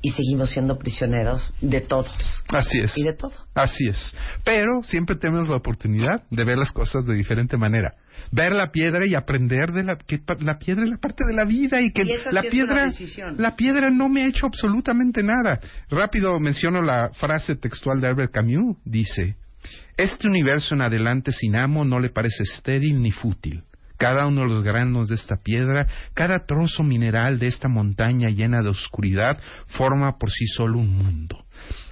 y 0.01 0.11
seguimos 0.13 0.51
siendo 0.51 0.79
prisioneros 0.79 1.55
de 1.61 1.81
todos 1.81 2.09
Así 2.49 2.79
es. 2.79 2.97
y 2.97 3.05
de 3.05 3.13
todo. 3.15 3.33
Así 3.55 3.89
es. 3.89 4.15
Pero 4.45 4.83
siempre 4.83 5.17
tenemos 5.17 5.49
la 5.49 5.57
oportunidad 5.57 6.23
de 6.31 6.45
ver 6.45 6.57
las 6.57 6.71
cosas 6.73 7.05
de 7.05 7.15
diferente 7.15 7.57
manera. 7.57 7.95
Ver 8.31 8.53
la 8.53 8.71
piedra 8.71 9.07
y 9.07 9.15
aprender 9.15 9.73
de 9.73 9.85
la 9.85 9.97
que 9.97 10.21
la 10.41 10.59
piedra 10.59 10.85
es 10.85 10.91
la 10.91 10.99
parte 10.99 11.25
de 11.29 11.35
la 11.35 11.45
vida 11.45 11.81
y 11.81 11.91
que 11.93 12.03
Y 12.03 12.33
la 12.33 12.43
sí 12.43 12.49
piedra 12.51 12.89
la 13.37 13.57
piedra 13.57 13.91
no 13.91 14.09
me 14.09 14.23
ha 14.23 14.27
hecho 14.27 14.47
absolutamente 14.47 15.23
nada. 15.23 15.61
Rápido 15.91 16.39
menciono 16.39 16.83
la 16.83 17.11
frase 17.15 17.57
textual 17.57 18.01
de 18.01 18.09
Albert 18.09 18.33
Camus, 18.33 18.77
dice: 18.85 19.37
"Este 19.97 20.29
universo 20.29 20.75
en 20.75 20.83
adelante 20.83 21.33
sin 21.33 21.57
amo 21.57 21.85
no 21.85 22.01
le 22.01 22.11
parece 22.11 22.43
estéril 22.43 23.01
ni 23.03 23.11
fútil." 23.11 23.65
Cada 23.99 24.27
uno 24.27 24.43
de 24.43 24.49
los 24.49 24.63
granos 24.63 25.09
de 25.09 25.17
esta 25.17 25.37
piedra, 25.37 25.87
cada 26.15 26.47
trozo 26.47 26.83
mineral 26.83 27.39
de 27.39 27.49
esta 27.49 27.69
montaña 27.69 28.29
llena 28.29 28.63
de 28.63 28.69
oscuridad, 28.69 29.39
forma 29.67 30.19
por 30.19 30.31
sí 30.31 30.47
solo 30.47 30.79
un 30.79 30.97
mundo. 30.97 31.45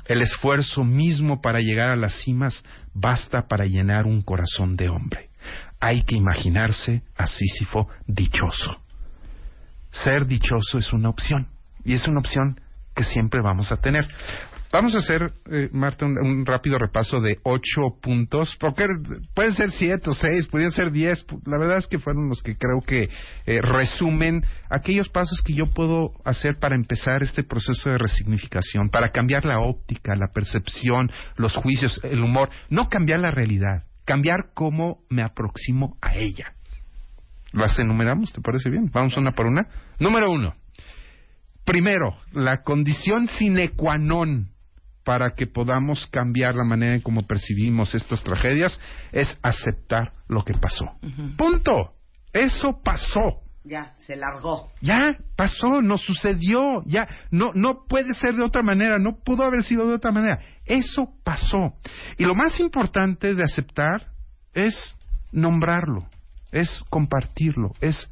El 0.06 0.22
esfuerzo 0.22 0.84
mismo 0.84 1.40
para 1.40 1.58
llegar 1.58 1.90
a 1.90 1.96
las 1.96 2.14
cimas 2.22 2.62
basta 2.94 3.48
para 3.48 3.66
llenar 3.66 4.06
un 4.06 4.22
corazón 4.22 4.76
de 4.76 4.88
hombre. 4.88 5.30
Hay 5.80 6.02
que 6.02 6.14
imaginarse 6.14 7.02
a 7.16 7.26
Sísifo 7.26 7.88
dichoso. 8.06 8.80
Ser 9.90 10.26
dichoso 10.26 10.78
es 10.78 10.92
una 10.92 11.08
opción 11.08 11.48
y 11.84 11.94
es 11.94 12.06
una 12.06 12.20
opción 12.20 12.60
que 12.94 13.04
siempre 13.04 13.40
vamos 13.40 13.72
a 13.72 13.76
tener. 13.78 14.06
Vamos 14.72 14.94
a 14.94 14.98
hacer, 14.98 15.32
eh, 15.50 15.68
Marta, 15.72 16.06
un, 16.06 16.44
rápido 16.44 16.78
repaso 16.78 17.20
de 17.20 17.38
ocho 17.44 17.98
puntos, 18.02 18.56
porque 18.58 18.84
pueden 19.34 19.54
ser 19.54 19.70
siete 19.70 20.10
o 20.10 20.14
seis, 20.14 20.46
podrían 20.48 20.72
ser 20.72 20.90
diez. 20.90 21.24
La 21.44 21.58
verdad 21.58 21.78
es 21.78 21.86
que 21.86 21.98
fueron 21.98 22.28
los 22.28 22.42
que 22.42 22.56
creo 22.56 22.80
que 22.84 23.08
eh, 23.46 23.60
resumen 23.62 24.44
aquellos 24.68 25.08
pasos 25.08 25.40
que 25.42 25.54
yo 25.54 25.66
puedo 25.66 26.12
hacer 26.24 26.58
para 26.58 26.74
empezar 26.74 27.22
este 27.22 27.44
proceso 27.44 27.90
de 27.90 27.98
resignificación, 27.98 28.88
para 28.90 29.10
cambiar 29.10 29.44
la 29.44 29.60
óptica, 29.60 30.16
la 30.16 30.28
percepción, 30.28 31.10
los 31.36 31.54
juicios, 31.54 32.00
el 32.02 32.22
humor, 32.22 32.50
no 32.68 32.88
cambiar 32.88 33.20
la 33.20 33.30
realidad, 33.30 33.84
cambiar 34.04 34.50
cómo 34.54 34.98
me 35.08 35.22
aproximo 35.22 35.96
a 36.02 36.16
ella. 36.16 36.52
¿Las 37.52 37.78
enumeramos? 37.78 38.32
¿Te 38.32 38.40
parece 38.40 38.68
bien? 38.68 38.90
Vamos 38.92 39.16
una 39.16 39.32
por 39.32 39.46
una. 39.46 39.66
Número 39.98 40.30
uno. 40.30 40.54
Primero, 41.64 42.16
la 42.32 42.62
condición 42.62 43.26
sine 43.26 43.70
qua 43.70 43.96
non 43.96 44.55
para 45.06 45.36
que 45.36 45.46
podamos 45.46 46.08
cambiar 46.08 46.56
la 46.56 46.64
manera 46.64 46.96
en 46.96 47.00
cómo 47.00 47.22
percibimos 47.22 47.94
estas 47.94 48.24
tragedias 48.24 48.76
es 49.12 49.38
aceptar 49.40 50.12
lo 50.26 50.44
que 50.44 50.54
pasó. 50.54 50.84
Punto. 51.38 51.92
Eso 52.32 52.80
pasó. 52.82 53.40
Ya, 53.62 53.94
se 54.04 54.16
largó. 54.16 54.68
Ya 54.80 55.16
pasó, 55.36 55.80
nos 55.80 56.02
sucedió, 56.02 56.82
ya 56.86 57.06
no 57.30 57.52
no 57.54 57.84
puede 57.88 58.14
ser 58.14 58.34
de 58.34 58.42
otra 58.42 58.62
manera, 58.62 58.98
no 58.98 59.18
pudo 59.24 59.44
haber 59.44 59.62
sido 59.62 59.86
de 59.86 59.94
otra 59.94 60.10
manera. 60.10 60.40
Eso 60.64 61.08
pasó. 61.22 61.74
Y 62.18 62.24
lo 62.24 62.34
más 62.34 62.58
importante 62.58 63.36
de 63.36 63.44
aceptar 63.44 64.08
es 64.54 64.96
nombrarlo, 65.30 66.08
es 66.50 66.82
compartirlo, 66.90 67.74
es 67.80 68.10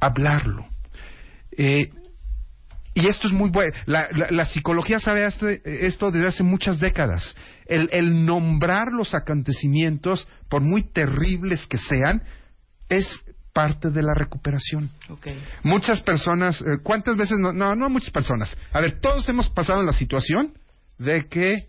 hablarlo. 0.00 0.66
Eh, 1.56 1.88
y 2.96 3.06
esto 3.08 3.26
es 3.26 3.32
muy 3.34 3.50
bueno. 3.50 3.72
La, 3.84 4.08
la- 4.10 4.30
la 4.30 4.44
psicología 4.46 4.98
sabe 4.98 5.26
este- 5.26 5.86
esto 5.86 6.10
desde 6.10 6.28
hace 6.28 6.42
muchas 6.42 6.80
décadas. 6.80 7.36
El, 7.66 7.88
el 7.92 8.24
nombrar 8.24 8.90
los 8.92 9.14
acontecimientos, 9.14 10.26
por 10.48 10.62
muy 10.62 10.82
terribles 10.82 11.66
que 11.66 11.76
sean, 11.78 12.22
es 12.88 13.06
parte 13.52 13.90
de 13.90 14.02
la 14.02 14.14
recuperación. 14.14 14.90
Ok. 15.10 15.28
Muchas 15.62 16.00
personas, 16.00 16.60
eh, 16.62 16.78
¿cuántas 16.82 17.16
veces? 17.16 17.36
No, 17.38 17.52
no, 17.52 17.74
no 17.74 17.88
muchas 17.90 18.10
personas. 18.10 18.56
A 18.72 18.80
ver, 18.80 18.98
todos 19.00 19.28
hemos 19.28 19.48
pasado 19.50 19.80
en 19.80 19.86
la 19.86 19.92
situación 19.92 20.54
de 20.98 21.26
que, 21.26 21.66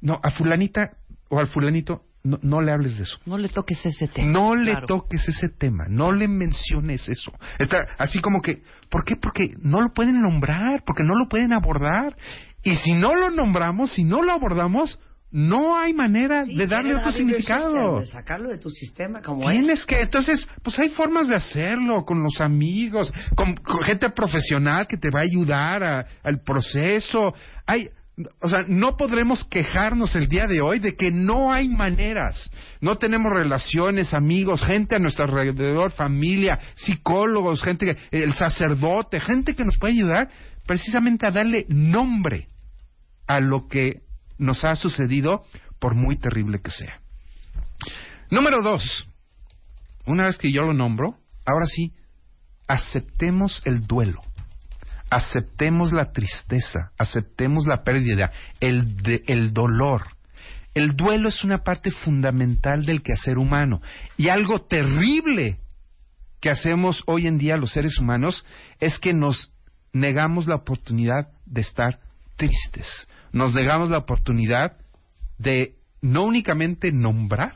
no, 0.00 0.20
a 0.22 0.30
fulanita 0.30 0.92
o 1.28 1.38
al 1.38 1.48
fulanito, 1.48 2.02
no, 2.22 2.38
no 2.42 2.60
le 2.60 2.72
hables 2.72 2.96
de 2.98 3.04
eso. 3.04 3.18
No 3.26 3.38
le 3.38 3.48
toques 3.48 3.84
ese 3.86 4.06
tema. 4.08 4.30
No 4.30 4.54
le 4.54 4.72
Claro. 4.72 4.86
toques 4.86 5.26
ese 5.28 5.48
tema, 5.48 5.84
no 5.88 6.12
le 6.12 6.28
menciones 6.28 7.08
eso. 7.08 7.32
Está 7.58 7.78
así 7.98 8.20
como 8.20 8.42
que, 8.42 8.62
¿por 8.90 9.04
qué? 9.04 9.16
Porque 9.16 9.54
no 9.62 9.80
lo 9.80 9.92
pueden 9.94 10.20
nombrar, 10.20 10.82
porque 10.84 11.02
no 11.02 11.14
lo 11.14 11.28
pueden 11.28 11.52
abordar. 11.52 12.16
Y 12.62 12.76
si 12.76 12.92
no 12.92 13.14
lo 13.14 13.30
nombramos, 13.30 13.92
si 13.92 14.04
no 14.04 14.22
lo 14.22 14.32
abordamos, 14.32 14.98
no 15.32 15.78
hay 15.78 15.94
manera 15.94 16.44
Sí, 16.44 16.56
de 16.56 16.66
darle 16.66 16.96
otro 16.96 17.12
significado. 17.12 18.00
de 18.00 18.06
sacarlo 18.06 18.50
de 18.50 18.58
tu 18.58 18.68
sistema 18.68 19.22
como 19.22 19.48
es. 19.48 19.56
Tienes 19.58 19.86
que, 19.86 20.00
entonces, 20.00 20.46
pues 20.62 20.76
hay 20.80 20.88
formas 20.90 21.28
de 21.28 21.36
hacerlo 21.36 22.04
con 22.04 22.20
los 22.22 22.40
amigos, 22.40 23.12
con, 23.36 23.54
con 23.54 23.80
gente 23.82 24.10
profesional 24.10 24.86
que 24.88 24.96
te 24.96 25.08
va 25.08 25.20
a 25.20 25.22
ayudar 25.22 25.84
a- 25.84 26.06
al 26.24 26.40
proceso. 26.42 27.32
Hay, 27.64 27.88
o 28.40 28.48
sea, 28.48 28.64
no 28.66 28.96
podremos 28.96 29.44
quejarnos 29.44 30.14
el 30.14 30.28
día 30.28 30.46
de 30.46 30.60
hoy 30.60 30.78
de 30.78 30.96
que 30.96 31.10
no 31.10 31.52
hay 31.52 31.68
maneras. 31.68 32.50
No 32.80 32.96
tenemos 32.96 33.32
relaciones, 33.32 34.14
amigos, 34.14 34.62
gente 34.62 34.96
a 34.96 34.98
nuestro 34.98 35.24
alrededor, 35.24 35.92
familia, 35.92 36.58
psicólogos, 36.74 37.62
gente, 37.62 37.96
el 38.10 38.34
sacerdote, 38.34 39.20
gente 39.20 39.54
que 39.54 39.64
nos 39.64 39.78
puede 39.78 39.94
ayudar 39.94 40.30
precisamente 40.66 41.26
a 41.26 41.30
darle 41.30 41.66
nombre 41.68 42.48
a 43.26 43.40
lo 43.40 43.68
que 43.68 44.02
nos 44.38 44.64
ha 44.64 44.74
sucedido, 44.76 45.44
por 45.78 45.94
muy 45.94 46.16
terrible 46.16 46.60
que 46.60 46.70
sea. 46.70 47.00
Número 48.30 48.62
dos, 48.62 49.08
una 50.06 50.26
vez 50.26 50.38
que 50.38 50.52
yo 50.52 50.62
lo 50.62 50.72
nombro, 50.72 51.16
ahora 51.46 51.66
sí, 51.66 51.92
aceptemos 52.68 53.62
el 53.64 53.86
duelo, 53.86 54.22
aceptemos 55.10 55.92
la 55.92 56.12
tristeza, 56.12 56.92
aceptemos 56.98 57.66
la 57.66 57.82
pérdida, 57.82 58.30
el, 58.60 58.96
de- 58.96 59.22
el 59.26 59.52
dolor. 59.52 60.02
El 60.72 60.94
duelo 60.96 61.28
es 61.28 61.42
una 61.42 61.58
parte 61.64 61.90
fundamental 61.90 62.84
del 62.84 63.02
quehacer 63.02 63.38
humano 63.38 63.82
y 64.16 64.28
algo 64.28 64.60
terrible 64.62 65.58
que 66.40 66.48
hacemos 66.50 67.02
hoy 67.06 67.26
en 67.26 67.38
día 67.38 67.56
los 67.56 67.72
seres 67.72 67.98
humanos 67.98 68.46
es 68.78 68.98
que 68.98 69.12
nos 69.12 69.52
negamos 69.92 70.46
la 70.46 70.54
oportunidad 70.54 71.28
de 71.44 71.60
estar 71.62 71.98
tristes, 72.36 73.08
nos 73.32 73.52
negamos 73.52 73.90
la 73.90 73.98
oportunidad 73.98 74.76
de 75.38 75.74
no 76.00 76.22
únicamente 76.24 76.92
nombrar, 76.92 77.54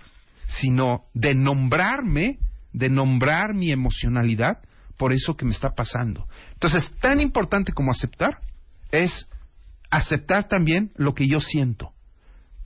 sino 0.60 1.04
de 1.14 1.34
nombrarme, 1.34 2.38
de 2.72 2.90
nombrar 2.90 3.54
mi 3.54 3.70
emocionalidad 3.70 4.58
por 4.96 5.12
eso 5.12 5.34
que 5.36 5.44
me 5.44 5.52
está 5.52 5.70
pasando. 5.70 6.26
Entonces, 6.52 6.90
tan 7.00 7.20
importante 7.20 7.72
como 7.72 7.90
aceptar 7.92 8.38
es 8.90 9.28
aceptar 9.90 10.48
también 10.48 10.90
lo 10.96 11.14
que 11.14 11.26
yo 11.28 11.40
siento. 11.40 11.92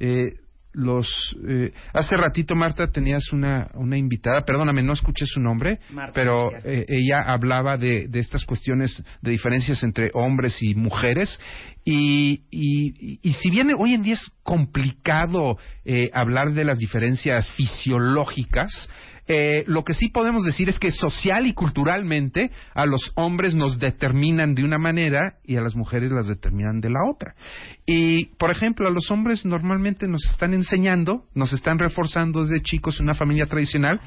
Eh, 0.00 0.34
los 0.72 1.08
eh, 1.48 1.72
hace 1.92 2.16
ratito 2.16 2.54
Marta 2.54 2.86
tenías 2.92 3.32
una, 3.32 3.68
una 3.74 3.96
invitada, 3.96 4.42
perdóname, 4.44 4.82
no 4.82 4.92
escuché 4.92 5.24
su 5.26 5.40
nombre, 5.40 5.80
Marta, 5.90 6.12
pero 6.14 6.52
eh, 6.64 6.84
ella 6.88 7.22
hablaba 7.22 7.76
de, 7.78 8.06
de 8.06 8.18
estas 8.20 8.44
cuestiones 8.44 9.02
de 9.22 9.30
diferencias 9.30 9.82
entre 9.82 10.10
hombres 10.14 10.62
y 10.62 10.74
mujeres 10.74 11.40
y, 11.84 12.42
y, 12.50 12.92
y- 13.14 13.20
y 13.22 13.32
si 13.32 13.50
bien 13.50 13.70
hoy 13.76 13.94
en 13.94 14.02
día 14.04 14.14
es 14.14 14.30
complicado 14.44 15.56
eh, 15.84 16.10
hablar 16.12 16.52
de 16.52 16.64
las 16.64 16.78
diferencias 16.78 17.50
fisiológicas, 17.52 18.88
eh, 19.30 19.62
lo 19.66 19.84
que 19.84 19.92
sí 19.92 20.08
podemos 20.08 20.42
decir 20.42 20.70
es 20.70 20.78
que 20.78 20.90
social 20.90 21.46
y 21.46 21.52
culturalmente 21.52 22.50
a 22.74 22.86
los 22.86 23.12
hombres 23.14 23.54
nos 23.54 23.78
determinan 23.78 24.54
de 24.54 24.64
una 24.64 24.78
manera 24.78 25.34
y 25.44 25.56
a 25.56 25.60
las 25.60 25.76
mujeres 25.76 26.10
las 26.10 26.26
determinan 26.26 26.80
de 26.80 26.88
la 26.88 27.00
otra. 27.10 27.34
Y, 27.86 28.26
por 28.38 28.50
ejemplo, 28.50 28.88
a 28.88 28.90
los 28.90 29.10
hombres 29.10 29.44
normalmente 29.44 30.08
nos 30.08 30.24
están 30.30 30.54
enseñando, 30.54 31.26
nos 31.34 31.52
están 31.52 31.78
reforzando 31.78 32.42
desde 32.42 32.62
chicos 32.62 32.98
en 32.98 33.04
una 33.04 33.14
familia 33.14 33.44
tradicional 33.44 34.00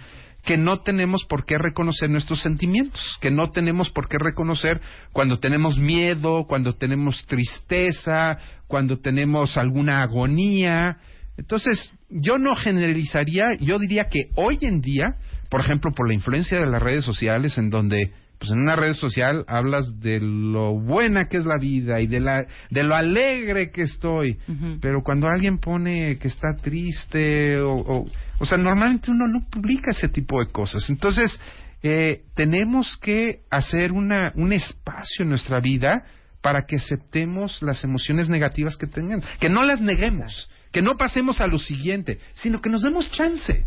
que 0.44 0.58
no 0.58 0.82
tenemos 0.82 1.24
por 1.26 1.46
qué 1.46 1.60
reconocer 1.60 2.10
nuestros 2.10 2.42
sentimientos, 2.42 3.00
que 3.22 3.30
no 3.30 3.52
tenemos 3.52 3.92
por 3.92 4.08
qué 4.08 4.18
reconocer 4.18 4.82
cuando 5.12 5.40
tenemos 5.40 5.78
miedo, 5.78 6.46
cuando 6.48 6.74
tenemos 6.74 7.24
tristeza, 7.28 8.40
cuando 8.66 9.00
tenemos 9.00 9.56
alguna 9.58 10.02
agonía. 10.02 10.98
Entonces, 11.42 11.92
yo 12.10 12.38
no 12.38 12.56
generalizaría, 12.56 13.46
yo 13.60 13.80
diría 13.80 14.06
que 14.06 14.30
hoy 14.36 14.60
en 14.62 14.80
día, 14.80 15.16
por 15.50 15.62
ejemplo, 15.62 15.92
por 15.92 16.08
la 16.08 16.14
influencia 16.14 16.60
de 16.60 16.68
las 16.68 16.80
redes 16.80 17.04
sociales, 17.04 17.58
en 17.58 17.72
donde, 17.72 18.12
pues 18.38 18.52
en 18.52 18.60
una 18.60 18.76
red 18.76 18.94
social 18.94 19.44
hablas 19.48 20.00
de 20.00 20.20
lo 20.22 20.80
buena 20.80 21.26
que 21.26 21.38
es 21.38 21.46
la 21.46 21.58
vida 21.60 22.00
y 22.00 22.06
de, 22.06 22.20
la, 22.20 22.46
de 22.70 22.84
lo 22.84 22.96
alegre 22.96 23.72
que 23.72 23.82
estoy, 23.82 24.38
pero 24.82 25.02
cuando 25.04 25.28
alguien 25.28 25.58
pone 25.58 26.20
que 26.20 26.28
está 26.28 26.56
triste, 26.62 27.60
o, 27.60 27.74
o, 27.74 28.06
o 28.38 28.46
sea, 28.46 28.60
normalmente 28.60 29.10
uno 29.10 29.28
no 29.28 29.44
publica 29.50 29.90
ese 29.90 30.10
tipo 30.10 30.40
de 30.40 30.52
cosas. 30.52 30.88
Entonces, 30.92 31.40
eh, 31.82 32.22
tenemos 32.36 32.98
que 33.02 33.40
hacer 33.50 33.92
una, 33.92 34.32
un 34.36 34.54
espacio 34.54 35.24
en 35.24 35.30
nuestra 35.30 35.60
vida 35.60 36.04
para 36.42 36.66
que 36.68 36.76
aceptemos 36.76 37.64
las 37.64 37.84
emociones 37.84 38.30
negativas 38.30 38.78
que 38.78 38.86
tengan, 38.86 39.24
que 39.40 39.50
no 39.50 39.64
las 39.64 39.82
neguemos, 39.82 40.48
que 40.72 40.82
no 40.82 40.96
pasemos 40.98 41.42
a 41.42 41.48
lo 41.48 41.60
siguiente, 41.60 42.20
sino 42.34 42.62
que 42.62 42.70
nos 42.70 42.82
demos 42.82 43.10
chance. 43.12 43.66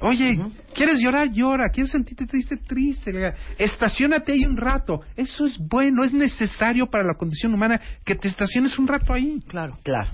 Oye, 0.00 0.38
¿quieres 0.74 0.98
llorar? 1.00 1.30
Llora. 1.30 1.70
¿Quieres 1.72 1.92
sentirte 1.92 2.26
triste? 2.26 2.56
Triste. 2.56 3.34
Estacionate 3.56 4.32
ahí 4.32 4.44
un 4.44 4.56
rato. 4.56 5.00
Eso 5.16 5.46
es 5.46 5.56
bueno, 5.58 6.04
es 6.04 6.12
necesario 6.12 6.86
para 6.86 7.04
la 7.04 7.14
condición 7.14 7.54
humana 7.54 7.80
que 8.04 8.14
te 8.14 8.28
estaciones 8.28 8.78
un 8.78 8.86
rato 8.86 9.12
ahí. 9.14 9.38
Claro. 9.48 9.74
Claro. 9.82 10.10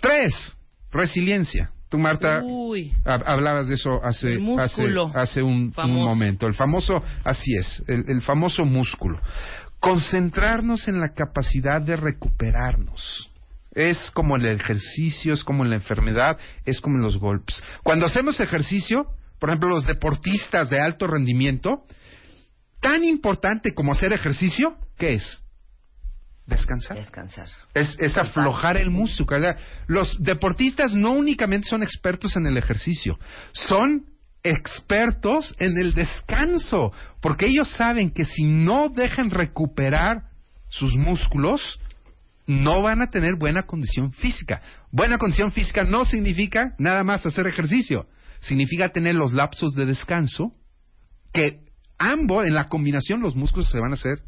Tres, 0.00 0.56
resiliencia. 0.90 1.70
Tú, 1.88 1.96
Marta, 1.96 2.42
Uy. 2.44 2.92
hablabas 3.04 3.68
de 3.68 3.74
eso 3.76 4.04
hace, 4.04 4.38
hace, 4.58 4.82
hace 5.14 5.42
un, 5.42 5.72
momento. 5.74 6.46
El 6.46 6.52
famoso, 6.52 7.02
así 7.24 7.56
es, 7.56 7.82
el, 7.86 8.04
el 8.08 8.20
famoso 8.20 8.66
músculo. 8.66 9.18
Concentrarnos 9.80 10.86
en 10.88 11.00
la 11.00 11.14
capacidad 11.14 11.80
de 11.80 11.96
recuperarnos. 11.96 13.30
Es 13.78 14.10
como 14.10 14.34
el 14.34 14.44
ejercicio, 14.44 15.32
es 15.32 15.44
como 15.44 15.62
en 15.62 15.70
la 15.70 15.76
enfermedad, 15.76 16.36
es 16.64 16.80
como 16.80 16.96
en 16.96 17.02
los 17.04 17.16
golpes. 17.16 17.62
Cuando 17.84 18.06
hacemos 18.06 18.40
ejercicio, 18.40 19.06
por 19.38 19.50
ejemplo, 19.50 19.68
los 19.68 19.86
deportistas 19.86 20.68
de 20.68 20.80
alto 20.80 21.06
rendimiento, 21.06 21.84
tan 22.80 23.04
importante 23.04 23.74
como 23.74 23.92
hacer 23.92 24.12
ejercicio, 24.12 24.76
¿qué 24.96 25.14
es? 25.14 25.44
Descansar. 26.44 26.96
Descansar. 26.96 27.46
Es, 27.72 27.96
es 28.00 28.18
aflojar 28.18 28.76
el 28.78 28.90
músculo. 28.90 29.54
Los 29.86 30.20
deportistas 30.20 30.92
no 30.94 31.12
únicamente 31.12 31.68
son 31.68 31.84
expertos 31.84 32.34
en 32.34 32.46
el 32.46 32.56
ejercicio, 32.56 33.16
son 33.52 34.06
expertos 34.42 35.54
en 35.60 35.78
el 35.78 35.94
descanso, 35.94 36.92
porque 37.20 37.46
ellos 37.46 37.68
saben 37.76 38.10
que 38.10 38.24
si 38.24 38.42
no 38.42 38.88
dejan 38.88 39.30
recuperar 39.30 40.24
sus 40.68 40.96
músculos, 40.96 41.78
no 42.48 42.80
van 42.80 43.02
a 43.02 43.10
tener 43.10 43.36
buena 43.36 43.64
condición 43.64 44.12
física. 44.12 44.62
Buena 44.90 45.18
condición 45.18 45.52
física 45.52 45.84
no 45.84 46.06
significa 46.06 46.74
nada 46.78 47.04
más 47.04 47.24
hacer 47.26 47.46
ejercicio, 47.46 48.06
significa 48.40 48.88
tener 48.88 49.14
los 49.14 49.34
lapsos 49.34 49.74
de 49.74 49.84
descanso 49.84 50.54
que 51.30 51.60
ambos, 51.98 52.46
en 52.46 52.54
la 52.54 52.68
combinación, 52.68 53.20
los 53.20 53.36
músculos 53.36 53.70
se 53.70 53.78
van 53.78 53.90
a 53.90 53.94
hacer 53.94 54.22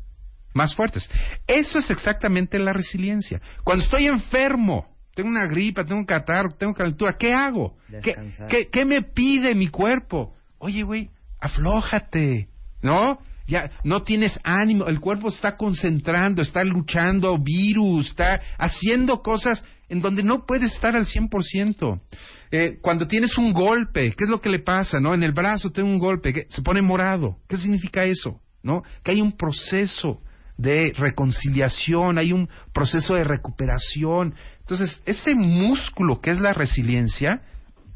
más 0.52 0.74
fuertes. 0.74 1.10
Eso 1.46 1.78
es 1.78 1.90
exactamente 1.90 2.58
la 2.58 2.74
resiliencia. 2.74 3.40
Cuando 3.64 3.84
estoy 3.84 4.06
enfermo, 4.06 4.86
tengo 5.14 5.30
una 5.30 5.46
gripa, 5.46 5.84
tengo 5.84 6.00
un 6.00 6.06
catarro, 6.06 6.50
tengo 6.50 6.74
calentura, 6.74 7.16
¿qué 7.18 7.32
hago? 7.32 7.78
¿Qué, 8.02 8.14
qué, 8.50 8.68
qué 8.68 8.84
me 8.84 9.00
pide 9.00 9.54
mi 9.54 9.68
cuerpo? 9.68 10.34
Oye, 10.58 10.82
güey, 10.82 11.08
aflójate, 11.40 12.49
¿no? 12.82 13.18
Ya 13.46 13.70
no 13.82 14.02
tienes 14.04 14.38
ánimo, 14.44 14.86
el 14.86 15.00
cuerpo 15.00 15.28
está 15.28 15.56
concentrando, 15.56 16.40
está 16.40 16.62
luchando 16.62 17.36
virus, 17.38 18.10
está 18.10 18.40
haciendo 18.58 19.22
cosas 19.22 19.64
en 19.88 20.00
donde 20.00 20.22
no 20.22 20.46
puedes 20.46 20.72
estar 20.72 20.94
al 20.94 21.06
100%. 21.06 22.00
Eh, 22.52 22.78
cuando 22.80 23.08
tienes 23.08 23.36
un 23.38 23.52
golpe, 23.52 24.14
¿qué 24.16 24.24
es 24.24 24.30
lo 24.30 24.40
que 24.40 24.50
le 24.50 24.60
pasa? 24.60 25.00
¿No? 25.00 25.14
En 25.14 25.24
el 25.24 25.32
brazo 25.32 25.70
tengo 25.70 25.88
un 25.88 25.98
golpe, 25.98 26.32
que 26.32 26.46
se 26.48 26.62
pone 26.62 26.80
morado. 26.80 27.38
¿Qué 27.48 27.56
significa 27.56 28.04
eso? 28.04 28.40
¿No? 28.62 28.82
Que 29.04 29.12
hay 29.12 29.20
un 29.20 29.36
proceso 29.36 30.20
de 30.56 30.92
reconciliación, 30.96 32.18
hay 32.18 32.32
un 32.32 32.48
proceso 32.72 33.14
de 33.14 33.24
recuperación. 33.24 34.34
Entonces, 34.60 35.02
ese 35.06 35.34
músculo 35.34 36.20
que 36.20 36.30
es 36.30 36.38
la 36.38 36.52
resiliencia, 36.52 37.42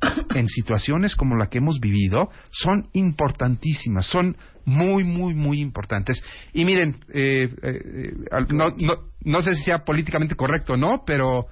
en 0.35 0.49
situaciones 0.49 1.17
como 1.17 1.37
la 1.37 1.49
que 1.49 1.59
hemos 1.59 1.81
vivido, 1.81 2.31
son 2.51 2.89
importantísimas, 2.93 4.07
son 4.07 4.37
muy, 4.65 5.05
muy, 5.05 5.35
muy 5.35 5.61
importantes. 5.61 6.23
Y 6.53 6.65
miren, 6.65 6.97
eh, 7.13 7.51
eh, 7.63 8.13
no, 8.51 8.75
no, 8.79 8.95
no 9.23 9.43
sé 9.43 9.55
si 9.55 9.65
sea 9.65 9.85
políticamente 9.85 10.37
correcto 10.37 10.75
o 10.75 10.77
no, 10.77 11.03
pero 11.07 11.47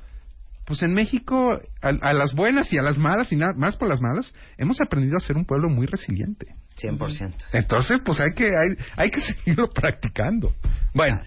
pues 0.64 0.82
en 0.82 0.94
México, 0.94 1.58
a, 1.82 1.88
a 1.88 2.12
las 2.12 2.34
buenas 2.34 2.72
y 2.72 2.78
a 2.78 2.82
las 2.82 2.96
malas, 2.96 3.32
y 3.32 3.36
nada 3.36 3.52
más 3.54 3.76
por 3.76 3.88
las 3.88 4.00
malas, 4.00 4.32
hemos 4.56 4.80
aprendido 4.80 5.16
a 5.16 5.20
ser 5.20 5.36
un 5.36 5.44
pueblo 5.44 5.68
muy 5.68 5.86
resiliente. 5.86 6.54
100%. 6.80 7.34
Entonces, 7.52 8.00
pues 8.04 8.20
hay 8.20 8.32
que, 8.34 8.44
hay, 8.44 8.76
hay 8.96 9.10
que 9.10 9.20
seguirlo 9.34 9.70
practicando. 9.70 10.54
Bueno, 10.94 11.20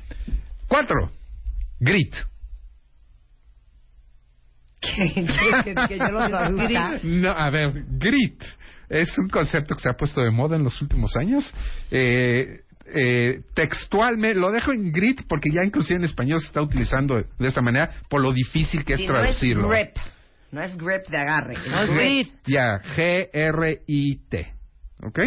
cuatro, 0.68 1.12
grit. 1.80 2.14
¿Qué- 4.96 5.26
qué- 5.64 5.76
que 5.88 5.98
yo 5.98 6.08
lo 6.12 6.28
traduzca? 6.30 7.00
No, 7.04 7.30
a 7.32 7.50
ver, 7.50 7.84
grit 7.98 8.42
es 8.90 9.18
un 9.18 9.28
concepto 9.30 9.76
que 9.76 9.82
se 9.82 9.90
ha 9.90 9.94
puesto 9.94 10.22
de 10.22 10.32
moda 10.32 10.56
en 10.56 10.64
los 10.64 10.82
últimos 10.82 11.16
años. 11.18 11.54
Eh, 11.92 12.62
eh, 12.94 13.42
textualmente, 13.56 14.40
lo 14.40 14.52
dejo 14.52 14.72
en 14.72 14.92
grit 14.92 15.24
porque 15.28 15.50
ya 15.52 15.62
inclusive 15.66 15.98
en 16.00 16.06
español 16.06 16.40
se 16.40 16.48
está 16.48 16.62
utilizando 16.62 17.16
de 17.16 17.48
esa 17.48 17.62
manera 17.62 17.90
por 18.10 18.22
lo 18.22 18.32
difícil 18.32 18.84
que 18.86 18.94
es 18.94 19.00
Sí, 19.00 19.08
no 19.08 19.14
es 19.16 19.22
traducirlo. 19.22 19.70
grip. 19.70 19.96
No 20.52 20.62
es 20.62 20.78
grip 20.78 21.08
de 21.10 21.18
agarre. 21.18 21.56
No 21.68 21.82
es 21.82 21.90
grit. 21.90 22.28
Ya, 22.46 22.80
G-R-I-T. 22.96 24.54
¿Ok? 25.04 25.20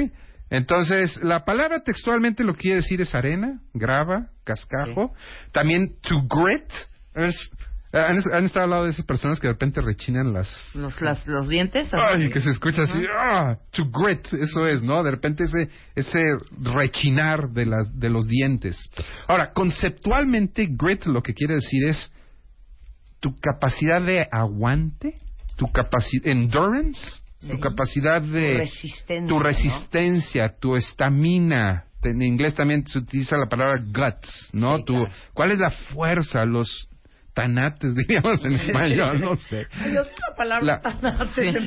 Entonces, 0.51 1.19
la 1.23 1.45
palabra 1.45 1.81
textualmente 1.81 2.43
lo 2.45 2.55
que 2.55 2.61
quiere 2.63 2.77
decir 2.77 3.01
es 3.01 3.15
arena, 3.15 3.61
grava, 3.75 4.29
cascajo. 4.45 5.13
También 5.53 5.97
to 6.01 6.17
grit 6.29 6.71
es 7.15 7.51
¿Han, 7.93 8.21
han 8.33 8.45
estado 8.45 8.65
al 8.65 8.71
lado 8.71 8.85
de 8.85 8.91
esas 8.91 9.07
personas 9.07 9.41
que 9.41 9.47
de 9.47 9.55
repente 9.55 9.81
rechinan 9.81 10.33
las... 10.33 10.49
Los, 10.75 11.01
las, 11.01 11.27
los 11.27 11.49
dientes. 11.49 11.89
Ay, 11.93 12.29
que 12.29 12.41
se 12.41 12.51
escucha 12.51 12.83
así, 12.83 13.03
ah, 13.19 13.57
to 13.71 13.85
grit, 13.91 14.27
eso 14.35 14.67
es, 14.67 14.83
¿no? 14.83 15.03
De 15.03 15.11
repente 15.11 15.45
ese, 15.45 15.71
ese 15.95 16.27
rechinar 16.61 17.49
de, 17.51 17.65
las, 17.65 17.99
de 17.99 18.11
los 18.11 18.27
dientes. 18.29 18.91
Ahora, 19.27 19.53
conceptualmente, 19.53 20.69
grit 20.71 21.07
lo 21.07 21.23
que 21.23 21.33
quiere 21.33 21.55
decir 21.55 21.85
es 21.87 22.13
tu 23.21 23.35
capacidad 23.41 24.03
de 24.03 24.29
aguante, 24.31 25.15
tu 25.57 25.67
capacidad, 25.73 26.27
endurance, 26.27 27.01
tu 27.41 27.59
capacidad 27.59 28.21
de... 28.21 28.53
Tu 28.53 28.59
resistencia, 28.59 29.29
Tu 29.29 29.35
¿no? 29.35 29.43
resistencia, 29.43 30.55
tu 30.59 30.77
estamina. 30.77 31.85
En 32.03 32.23
inglés 32.23 32.55
también 32.55 32.87
se 32.87 32.99
utiliza 32.99 33.37
la 33.37 33.47
palabra 33.47 33.83
guts, 33.83 34.51
¿no? 34.53 34.77
Sí, 34.77 34.85
tu, 34.85 34.95
claro. 34.95 35.13
¿Cuál 35.33 35.51
es 35.53 35.59
la 35.59 35.71
fuerza, 35.71 36.45
los 36.45 36.89
tanates, 37.43 37.95
diríamos 37.97 38.45
en 38.45 38.53
español? 38.53 39.21
No 39.21 39.37
sé. 39.37 39.67
Hay 39.81 39.97
otra 39.97 40.35
palabra 40.37 40.65
La- 40.67 40.81
tan 40.81 41.05
antes, 41.07 41.35
pero- 41.37 41.61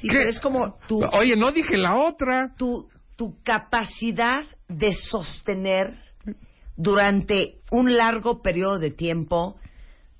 Sí, 0.00 0.08
¿Qué? 0.08 0.16
pero 0.18 0.30
es 0.30 0.40
como 0.40 0.78
tu, 0.88 1.04
Oye, 1.12 1.36
no 1.36 1.52
dije 1.52 1.76
la 1.76 1.96
otra. 1.96 2.54
tu, 2.56 2.88
tu 3.16 3.42
capacidad 3.42 4.44
de 4.68 4.94
sostener 4.94 5.92
durante 6.76 7.56
un 7.70 7.96
largo 7.96 8.42
periodo 8.42 8.78
de 8.78 8.90
tiempo 8.90 9.56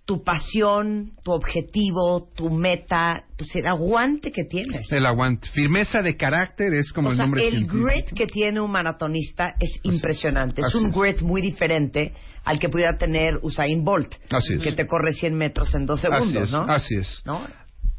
tu 0.09 0.25
pasión, 0.25 1.13
tu 1.23 1.33
objetivo, 1.33 2.31
tu 2.35 2.49
meta, 2.49 3.25
pues 3.37 3.55
el 3.57 3.67
aguante 3.67 4.33
que 4.33 4.45
tienes. 4.45 4.91
El 4.91 5.05
aguante. 5.05 5.51
Firmeza 5.51 6.01
de 6.01 6.17
carácter 6.17 6.73
es 6.73 6.93
como 6.93 7.09
o 7.09 7.11
el 7.11 7.17
sea, 7.19 7.27
nombre 7.27 7.47
el 7.47 7.51
científico. 7.59 7.85
grit 7.85 8.07
que 8.17 8.27
tiene 8.27 8.59
un 8.59 8.71
maratonista 8.71 9.55
es 9.61 9.79
impresionante. 9.83 10.63
Es 10.63 10.69
así 10.69 10.79
un 10.79 10.87
es. 10.89 10.97
grit 10.97 11.21
muy 11.21 11.43
diferente 11.43 12.15
al 12.45 12.59
que 12.59 12.71
pudiera 12.71 12.97
tener 12.97 13.35
Usain 13.43 13.85
Bolt, 13.85 14.15
Así 14.31 14.55
es. 14.55 14.63
que 14.63 14.73
te 14.73 14.87
corre 14.87 15.13
100 15.13 15.35
metros 15.35 15.75
en 15.75 15.85
dos 15.85 16.03
Así 16.03 16.09
segundos, 16.11 16.45
es, 16.45 16.53
¿no? 16.53 16.61
así 16.73 16.95
es. 16.97 17.23
¿No? 17.27 17.47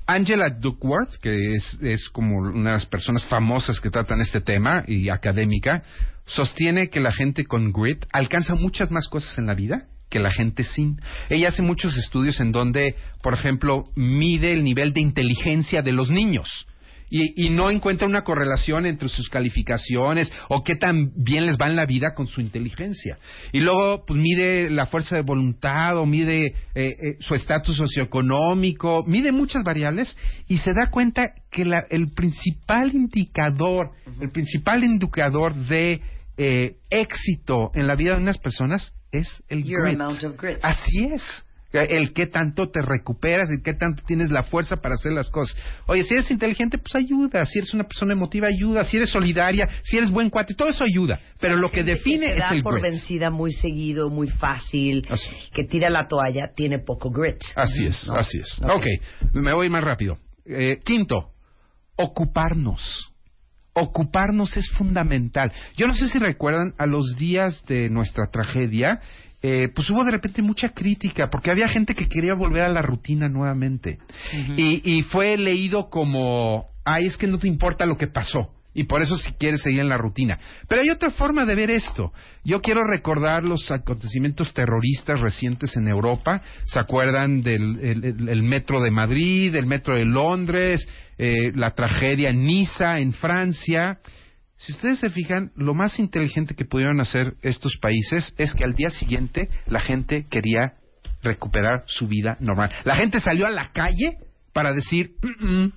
Angela 0.07 0.49
Duckworth, 0.49 1.15
que 1.21 1.53
es, 1.57 1.77
es 1.83 2.09
como 2.09 2.39
una 2.39 2.71
de 2.71 2.75
las 2.77 2.87
personas 2.87 3.23
famosas 3.25 3.79
que 3.79 3.91
tratan 3.91 4.19
este 4.21 4.41
tema 4.41 4.83
y 4.87 5.09
académica, 5.09 5.83
sostiene 6.25 6.89
que 6.89 7.01
la 7.01 7.11
gente 7.11 7.45
con 7.45 7.71
grit 7.71 8.03
alcanza 8.11 8.55
muchas 8.55 8.89
más 8.89 9.07
cosas 9.07 9.37
en 9.37 9.45
la 9.45 9.53
vida 9.53 9.85
que 10.09 10.19
la 10.19 10.31
gente 10.31 10.63
sin. 10.63 10.99
Ella 11.29 11.49
hace 11.49 11.61
muchos 11.61 11.95
estudios 11.97 12.39
en 12.39 12.51
donde, 12.51 12.95
por 13.21 13.33
ejemplo, 13.33 13.83
mide 13.95 14.53
el 14.53 14.63
nivel 14.63 14.93
de 14.93 15.01
inteligencia 15.01 15.81
de 15.81 15.91
los 15.91 16.09
niños. 16.09 16.67
Y, 17.11 17.47
y 17.47 17.49
no 17.49 17.71
encuentra 17.71 18.07
una 18.07 18.23
correlación 18.23 18.85
entre 18.85 19.09
sus 19.09 19.29
calificaciones 19.29 20.31
o 20.47 20.63
qué 20.63 20.75
tan 20.75 21.11
bien 21.15 21.47
les 21.47 21.57
va 21.57 21.67
en 21.67 21.75
la 21.75 21.87
vida 21.87 22.13
con 22.15 22.27
su 22.27 22.39
inteligencia. 22.39 23.17
Y 23.51 23.61
luego 23.61 24.03
pues, 24.05 24.19
mide 24.19 24.69
la 24.69 24.85
fuerza 24.85 25.15
de 25.15 25.23
voluntad 25.23 25.97
o 25.97 26.05
mide 26.05 26.45
eh, 26.45 26.53
eh, 26.75 26.95
su 27.19 27.33
estatus 27.33 27.77
socioeconómico, 27.77 29.03
mide 29.07 29.31
muchas 29.31 29.63
variables 29.63 30.15
y 30.47 30.59
se 30.59 30.73
da 30.73 30.91
cuenta 30.91 31.33
que 31.51 31.65
la- 31.65 31.85
el 31.89 32.11
principal 32.11 32.93
indicador, 32.93 33.89
el 34.21 34.29
principal 34.29 34.83
indicador 34.83 35.55
de 35.55 36.01
eh, 36.37 36.75
éxito 36.91 37.71
en 37.73 37.87
la 37.87 37.95
vida 37.95 38.15
de 38.15 38.21
unas 38.21 38.37
personas 38.37 38.93
es 39.11 39.27
el 39.49 39.63
Your 39.63 39.83
grit. 39.83 39.99
amount 39.99 40.23
of 40.23 40.37
grit. 40.37 40.57
Así 40.61 41.05
es. 41.05 41.23
El 41.71 42.13
qué 42.13 42.25
tanto 42.25 42.71
te 42.71 42.81
recuperas, 42.81 43.47
el 43.51 43.61
qué 43.61 43.75
tanto 43.75 44.01
tienes 44.07 44.31
la 44.31 44.41
fuerza 44.41 44.77
para 44.77 44.95
hacer 44.95 45.11
las 45.11 45.29
cosas. 45.29 45.55
Oye, 45.85 46.03
si 46.03 46.15
eres 46.15 46.31
inteligente, 46.31 46.79
pues 46.79 46.95
ayuda. 46.95 47.45
Si 47.45 47.59
eres 47.59 47.75
una 47.75 47.83
persona 47.83 48.13
emotiva, 48.13 48.47
ayuda. 48.47 48.83
Si 48.85 48.97
eres 48.97 49.11
solidaria, 49.11 49.69
si 49.83 49.97
eres 49.97 50.09
buen 50.09 50.31
cuate, 50.31 50.55
todo 50.55 50.69
eso 50.69 50.83
ayuda. 50.83 51.19
Pero 51.39 51.57
lo 51.57 51.69
que 51.71 51.83
define 51.83 52.25
se 52.25 52.33
es 52.33 52.39
da 52.39 52.49
el 52.49 52.63
por 52.63 52.73
grit. 52.81 52.83
vencida 52.91 53.29
muy 53.29 53.51
seguido, 53.51 54.09
muy 54.09 54.29
fácil, 54.29 55.05
Así. 55.11 55.29
que 55.53 55.63
tira 55.63 55.91
la 55.91 56.07
toalla, 56.07 56.53
tiene 56.55 56.79
poco 56.79 57.11
grit. 57.11 57.37
Así 57.55 57.85
es, 57.85 58.07
¿No? 58.07 58.15
así 58.15 58.39
es. 58.39 58.59
Ok. 58.63 58.71
ok, 58.71 59.33
me 59.35 59.53
voy 59.53 59.69
más 59.69 59.83
rápido. 59.83 60.17
Eh, 60.47 60.79
quinto, 60.83 61.33
ocuparnos. 61.97 63.11
Ocuparnos 63.73 64.57
es 64.57 64.69
fundamental. 64.71 65.51
Yo 65.77 65.87
no 65.87 65.93
sé 65.93 66.07
si 66.09 66.19
recuerdan 66.19 66.73
a 66.77 66.85
los 66.85 67.15
días 67.17 67.63
de 67.67 67.89
nuestra 67.89 68.27
tragedia, 68.31 68.99
eh, 69.41 69.69
pues 69.73 69.89
hubo 69.89 70.03
de 70.03 70.11
repente 70.11 70.41
mucha 70.41 70.69
crítica, 70.69 71.29
porque 71.31 71.51
había 71.51 71.67
gente 71.67 71.95
que 71.95 72.09
quería 72.09 72.33
volver 72.33 72.63
a 72.63 72.69
la 72.69 72.81
rutina 72.81 73.29
nuevamente. 73.29 73.99
y, 74.57 74.81
y 74.83 75.03
fue 75.03 75.37
leído 75.37 75.89
como, 75.89 76.65
ay, 76.83 77.05
es 77.05 77.15
que 77.17 77.27
no 77.27 77.39
te 77.39 77.47
importa 77.47 77.85
lo 77.85 77.97
que 77.97 78.07
pasó. 78.07 78.58
Y 78.79 78.85
por 78.85 79.01
eso 79.01 79.17
si 79.17 79.33
quieres 79.33 79.61
seguir 79.61 79.81
en 79.81 79.89
la 79.89 79.97
rutina. 79.97 80.39
Pero 80.69 80.81
hay 80.81 80.89
otra 80.89 81.09
forma 81.09 81.45
de 81.45 81.53
ver 81.53 81.69
esto. 81.69 82.13
Yo 82.45 82.61
quiero 82.61 82.79
recordar 82.85 83.43
los 83.43 83.69
acontecimientos 83.71 84.53
terroristas 84.53 85.19
recientes 85.19 85.75
en 85.75 85.89
Europa. 85.89 86.41
¿Se 86.63 86.79
acuerdan 86.79 87.41
del 87.41 87.77
el- 87.81 88.05
el- 88.05 88.29
el 88.29 88.41
metro 88.43 88.79
de 88.79 88.89
Madrid, 88.89 89.53
el 89.53 89.65
metro 89.65 89.97
de 89.97 90.05
Londres, 90.05 90.87
eh, 91.17 91.51
la 91.55 91.71
tragedia 91.71 92.29
en 92.29 92.45
Niza, 92.45 92.99
en 93.01 93.11
Francia? 93.11 93.99
Si 94.55 94.71
ustedes 94.71 94.99
se 94.99 95.09
fijan, 95.09 95.51
lo 95.57 95.73
más 95.73 95.99
inteligente 95.99 96.55
que 96.55 96.63
pudieron 96.63 97.01
hacer 97.01 97.33
estos 97.41 97.75
países 97.81 98.33
es 98.37 98.53
que 98.53 98.63
al 98.63 98.75
día 98.75 98.91
siguiente 98.91 99.49
la 99.67 99.81
gente 99.81 100.25
quería 100.29 100.75
recuperar 101.21 101.83
su 101.85 102.07
vida 102.07 102.37
normal. 102.39 102.71
La 102.85 102.95
gente 102.95 103.19
salió 103.19 103.45
a 103.45 103.49
la 103.49 103.73
calle 103.73 104.19
para 104.53 104.71
decir, 104.71 105.11
"Mm, 105.21 105.45
mm, 105.63 105.71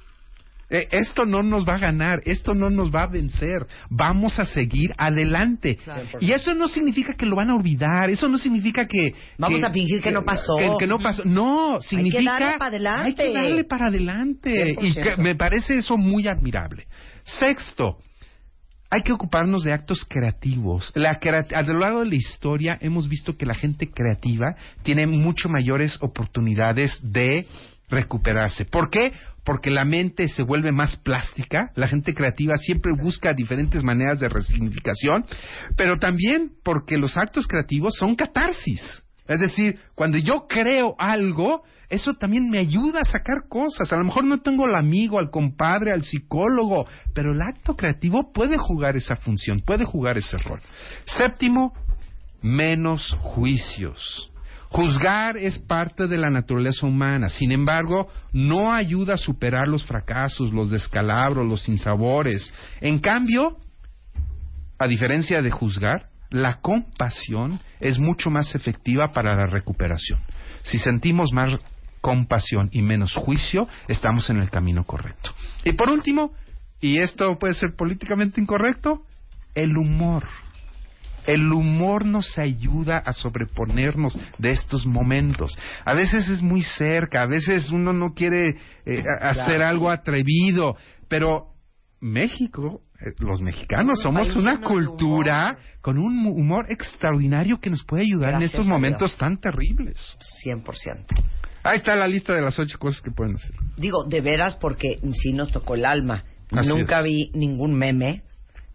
eh, 0.73 0.89
esto 0.91 1.27
no 1.27 1.43
nos 1.43 1.69
va 1.69 1.75
a 1.75 1.79
ganar, 1.79 2.23
esto 2.25 2.55
no 2.55 2.71
nos 2.71 2.91
va 2.91 3.03
a 3.03 3.07
vencer, 3.07 3.67
vamos 3.91 4.39
a 4.39 4.47
seguir 4.47 4.91
adelante. 4.97 5.79
Y 6.19 6.33
eso 6.33 6.55
no 6.55 6.67
significa 6.67 7.13
que 7.13 7.27
lo 7.27 7.37
van 7.37 7.51
a 7.51 7.55
olvidar, 7.55 8.09
eso 8.09 8.27
no 8.27 8.39
significa 8.39 8.87
que... 8.87 9.15
Vamos 9.37 9.63
a 9.63 9.71
fingir 9.71 10.01
que 10.01 10.11
no 10.11 10.25
pasó. 10.25 10.57
Que, 10.57 10.71
que 10.81 10.87
no 10.87 10.99
pasó, 10.99 11.23
no, 11.27 11.79
significa... 11.83 12.39
darle 12.39 12.59
para 12.59 12.67
adelante. 12.69 13.05
Hay 13.05 13.15
que 13.15 13.33
darle 13.35 13.65
para 13.65 13.89
adelante. 13.89 14.75
Y 14.81 14.95
100%. 14.95 15.15
que 15.15 15.23
me 15.23 15.35
parece 15.35 15.77
eso 15.77 15.99
muy 15.99 16.27
admirable. 16.27 16.87
Sexto, 17.23 17.99
hay 18.93 19.03
que 19.03 19.13
ocuparnos 19.15 19.65
de 19.65 19.73
actos 19.73 20.05
creativos. 20.07 20.93
La 20.95 21.19
a 21.55 21.63
lo 21.63 21.79
largo 21.79 22.01
de 22.01 22.11
la 22.11 22.15
historia 22.15 22.77
hemos 22.83 23.09
visto 23.09 23.39
que 23.39 23.47
la 23.47 23.55
gente 23.55 23.91
creativa 23.91 24.55
tiene 24.83 25.07
mucho 25.07 25.49
mayores 25.49 25.97
oportunidades 26.03 27.01
de 27.03 27.47
recuperarse. 27.89 28.67
¿Por 28.67 28.91
qué? 28.91 29.15
Porque 29.45 29.71
la 29.71 29.87
mente 29.87 30.29
se 30.29 30.43
vuelve 30.43 30.73
más 30.73 30.97
plástica, 30.97 31.73
la 31.75 31.89
gente 31.89 32.13
creativa 32.13 32.55
siempre 32.59 32.93
busca 32.93 33.33
diferentes 33.33 33.83
maneras 33.83 34.21
de 34.21 34.29
resignificación, 34.29 35.25
pero 35.75 35.99
también 35.99 36.51
porque 36.63 36.99
los 36.99 37.17
actos 37.17 37.47
creativos 37.47 37.95
son 37.97 38.15
catarsis. 38.15 39.03
Es 39.27 39.41
decir, 39.41 39.79
cuando 39.95 40.19
yo 40.19 40.47
creo 40.49 40.95
algo, 40.99 41.63
eso 41.89 42.15
también 42.15 42.51
me 42.51 42.59
ayuda 42.59 43.01
a 43.01 43.05
sacar 43.05 43.49
cosas. 43.49 43.93
A 43.93 43.97
lo 43.97 44.05
mejor 44.05 44.25
no 44.25 44.39
tengo 44.39 44.65
al 44.65 44.75
amigo, 44.75 45.19
al 45.19 45.31
compadre, 45.31 45.93
al 45.93 46.03
psicólogo, 46.03 46.87
pero 47.15 47.33
el 47.33 47.43
acto 47.43 47.77
creativo 47.77 48.33
puede 48.33 48.57
jugar 48.57 48.97
esa 48.97 49.17
función, 49.17 49.61
puede 49.61 49.85
jugar 49.85 50.19
ese 50.19 50.39
rol. 50.39 50.61
Séptimo, 51.05 51.73
menos 52.41 53.17
juicios. 53.21 54.31
Juzgar 54.71 55.37
es 55.37 55.59
parte 55.59 56.07
de 56.07 56.17
la 56.17 56.31
naturaleza 56.31 56.87
humana, 56.87 57.29
sin 57.29 57.53
embargo, 57.53 58.09
no 58.33 58.73
ayuda 58.73 59.15
a 59.15 59.19
superar 59.19 59.69
los 59.69 59.85
fracasos, 59.85 60.51
los 60.51 60.71
descalabros, 60.71 61.47
los 61.47 61.61
sinsabores. 61.63 62.51
En 62.81 62.99
cambio, 63.01 63.59
a 64.79 64.89
diferencia 64.89 65.43
de 65.43 65.51
juzgar, 65.51 66.12
la 66.33 66.61
compasión 66.61 67.61
es 67.79 67.99
mucho 67.99 68.31
más 68.31 68.55
efectiva 68.55 69.13
para 69.13 69.37
la 69.37 69.47
recuperación. 69.47 70.19
Si 70.63 70.79
sentimos 70.79 71.33
más 71.33 71.61
compasión 72.01 72.69
y 72.73 72.83
menos 72.83 73.15
juicio, 73.15 73.69
estamos 73.87 74.29
en 74.31 74.39
el 74.39 74.51
camino 74.51 74.85
correcto. 74.85 75.31
Y 75.65 75.73
por 75.73 75.89
último, 75.89 76.33
y 76.81 76.99
esto 76.99 77.39
puede 77.39 77.55
ser 77.55 77.77
políticamente 77.77 78.41
incorrecto, 78.41 79.03
el 79.55 79.77
humor. 79.77 80.25
El 81.27 81.53
humor 81.53 82.05
nos 82.05 82.37
ayuda 82.37 82.99
a 82.99 83.13
sobreponernos 83.13 84.19
de 84.39 84.51
estos 84.51 84.87
momentos. 84.87 85.57
A 85.85 85.95
veces 85.95 86.29
es 86.29 86.43
muy 86.43 86.63
cerca, 86.63 87.23
a 87.23 87.27
veces 87.27 87.71
uno 87.71 87.93
no 87.93 88.15
quiere 88.15 88.57
eh, 88.85 89.05
hacer 89.21 89.63
algo 89.63 89.89
atrevido, 89.89 90.77
pero 91.09 91.53
México, 92.01 92.81
los 93.19 93.41
mexicanos 93.41 94.01
Somos 94.01 94.27
un 94.29 94.33
somos 94.35 94.49
país 94.49 94.59
una 94.61 94.69
cultura 94.69 95.45
humor. 95.53 95.59
con 95.81 95.99
un 95.99 96.27
humor 96.27 96.67
extraordinario 96.69 97.59
que 97.61 97.71
nos 97.71 97.85
puede 97.85 98.03
ayudar 98.05 98.35
en 98.35 98.43
estos 98.43 98.67
momentos 98.67 99.17
tan 99.17 99.39
terribles. 99.39 100.17
100%. 100.45 101.07
Ahí 101.65 101.77
está 101.79 101.95
la 101.95 102.09
lista 102.09 102.35
de 102.35 102.43
las 102.43 102.59
ocho 102.59 102.79
cosas 102.79 103.01
que 103.01 103.11
pueden 103.11 103.37
hacer. 103.37 103.53
Digo, 103.77 104.05
de 104.05 104.21
veras, 104.21 104.57
porque 104.57 104.97
sí 105.13 105.33
nos 105.33 105.51
tocó 105.53 105.75
el 105.75 105.85
alma. 105.85 106.25
Así 106.51 106.69
Nunca 106.69 106.99
es. 107.01 107.05
vi 107.05 107.31
ningún 107.35 107.75
meme 107.75 108.23